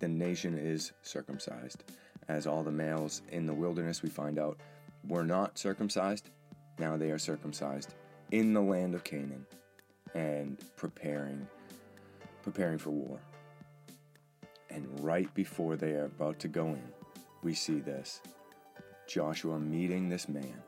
the 0.00 0.08
nation 0.08 0.56
is 0.56 0.92
circumcised. 1.02 1.84
As 2.28 2.46
all 2.46 2.62
the 2.62 2.70
males 2.70 3.22
in 3.30 3.46
the 3.46 3.54
wilderness, 3.54 4.02
we 4.02 4.10
find 4.10 4.38
out, 4.38 4.60
were 5.06 5.24
not 5.24 5.58
circumcised. 5.58 6.30
Now 6.78 6.96
they 6.96 7.10
are 7.10 7.18
circumcised 7.18 7.94
in 8.30 8.52
the 8.52 8.60
land 8.60 8.94
of 8.94 9.04
Canaan 9.04 9.46
and 10.14 10.58
preparing 10.76 11.46
preparing 12.50 12.78
for 12.78 12.90
war. 12.90 13.20
And 14.70 14.86
right 15.00 15.32
before 15.34 15.76
they 15.76 15.92
are 15.92 16.06
about 16.06 16.38
to 16.40 16.48
go 16.48 16.68
in, 16.68 16.82
we 17.42 17.52
see 17.52 17.78
this 17.78 18.22
Joshua 19.06 19.58
meeting 19.60 20.08
this 20.08 20.30
man. 20.30 20.62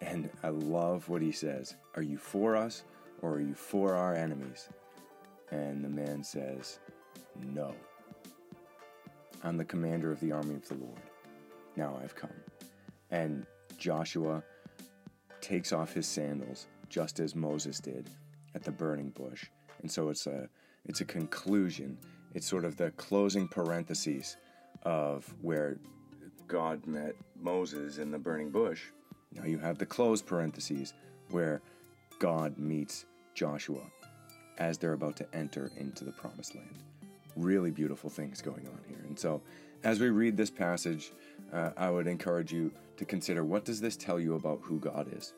And 0.00 0.30
I 0.42 0.48
love 0.48 1.06
what 1.10 1.20
he 1.20 1.32
says 1.32 1.76
Are 1.96 2.02
you 2.02 2.16
for 2.16 2.56
us 2.56 2.84
or 3.20 3.34
are 3.34 3.40
you 3.40 3.52
for 3.52 3.94
our 3.94 4.14
enemies? 4.14 4.70
And 5.50 5.84
the 5.84 5.88
man 5.90 6.24
says, 6.24 6.78
No. 7.52 7.74
I'm 9.44 9.58
the 9.58 9.66
commander 9.66 10.10
of 10.10 10.18
the 10.20 10.32
army 10.32 10.54
of 10.54 10.66
the 10.66 10.76
Lord. 10.76 11.02
Now 11.76 12.00
I've 12.02 12.14
come. 12.14 12.40
And 13.10 13.46
Joshua 13.76 14.42
takes 15.42 15.74
off 15.74 15.92
his 15.92 16.06
sandals 16.06 16.68
just 16.88 17.20
as 17.20 17.34
Moses 17.34 17.80
did 17.80 18.08
at 18.54 18.62
the 18.62 18.72
burning 18.72 19.10
bush. 19.10 19.44
And 19.80 19.90
so 19.90 20.08
it's 20.08 20.26
a 20.26 20.48
it's 20.84 21.00
a 21.00 21.04
conclusion. 21.04 21.98
It's 22.34 22.46
sort 22.46 22.64
of 22.64 22.76
the 22.76 22.90
closing 22.92 23.48
parentheses 23.48 24.36
of 24.82 25.32
where 25.42 25.78
God 26.46 26.86
met 26.86 27.14
Moses 27.40 27.98
in 27.98 28.10
the 28.10 28.18
burning 28.18 28.50
bush. 28.50 28.82
Now 29.34 29.44
you 29.44 29.58
have 29.58 29.78
the 29.78 29.86
closed 29.86 30.26
parentheses 30.26 30.94
where 31.30 31.60
God 32.18 32.58
meets 32.58 33.04
Joshua 33.34 33.82
as 34.58 34.78
they're 34.78 34.94
about 34.94 35.16
to 35.16 35.26
enter 35.34 35.70
into 35.76 36.04
the 36.04 36.12
promised 36.12 36.54
land. 36.54 36.78
Really 37.36 37.70
beautiful 37.70 38.10
things 38.10 38.42
going 38.42 38.66
on 38.66 38.80
here. 38.88 39.04
And 39.06 39.18
so 39.18 39.40
as 39.84 40.00
we 40.00 40.08
read 40.10 40.36
this 40.36 40.50
passage, 40.50 41.12
uh, 41.52 41.70
I 41.76 41.90
would 41.90 42.06
encourage 42.06 42.52
you 42.52 42.72
to 42.96 43.04
consider 43.04 43.44
what 43.44 43.64
does 43.64 43.80
this 43.80 43.96
tell 43.96 44.18
you 44.18 44.34
about 44.34 44.60
who 44.62 44.80
God 44.80 45.08
is? 45.16 45.34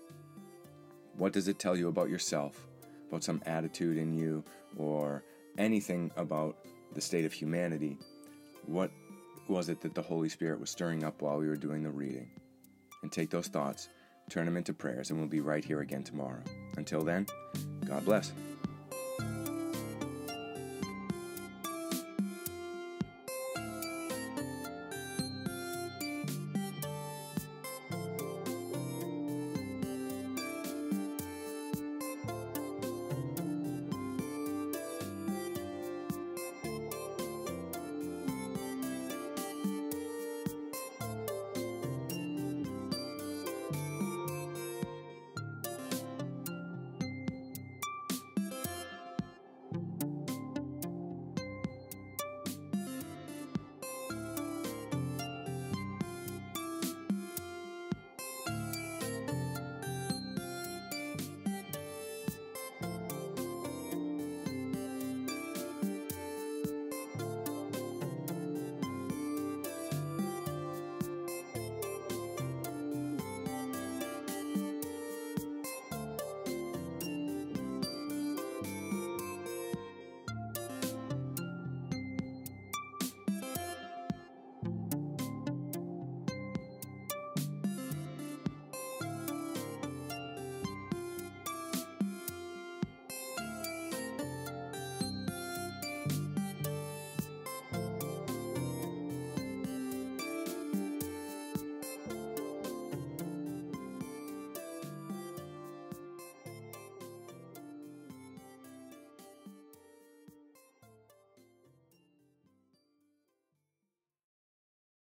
What 1.17 1.33
does 1.33 1.49
it 1.49 1.59
tell 1.59 1.77
you 1.77 1.89
about 1.89 2.09
yourself, 2.09 2.67
about 3.11 3.25
some 3.25 3.43
attitude 3.45 3.99
in 3.99 4.15
you, 4.15 4.43
or 4.77 5.23
anything 5.59 6.11
about 6.17 6.57
the 6.95 7.01
state 7.01 7.25
of 7.25 7.33
humanity? 7.33 7.99
What 8.67 8.91
was 9.49 9.69
it 9.69 9.81
that 9.81 9.95
the 9.95 10.03
Holy 10.03 10.29
Spirit 10.29 10.61
was 10.61 10.71
stirring 10.71 11.05
up 11.05 11.21
while 11.21 11.39
we 11.39 11.49
were 11.49 11.57
doing 11.57 11.83
the 11.83 11.91
reading? 11.91 12.31
And 13.03 13.11
take 13.11 13.31
those 13.31 13.49
thoughts, 13.49 13.89
turn 14.29 14.45
them 14.45 14.57
into 14.57 14.73
prayers, 14.73 15.11
and 15.11 15.19
we'll 15.19 15.29
be 15.29 15.41
right 15.41 15.65
here 15.65 15.81
again 15.81 16.05
tomorrow. 16.05 16.43
Until 16.77 17.03
then, 17.03 17.27
God 17.87 18.05
bless. 18.05 18.33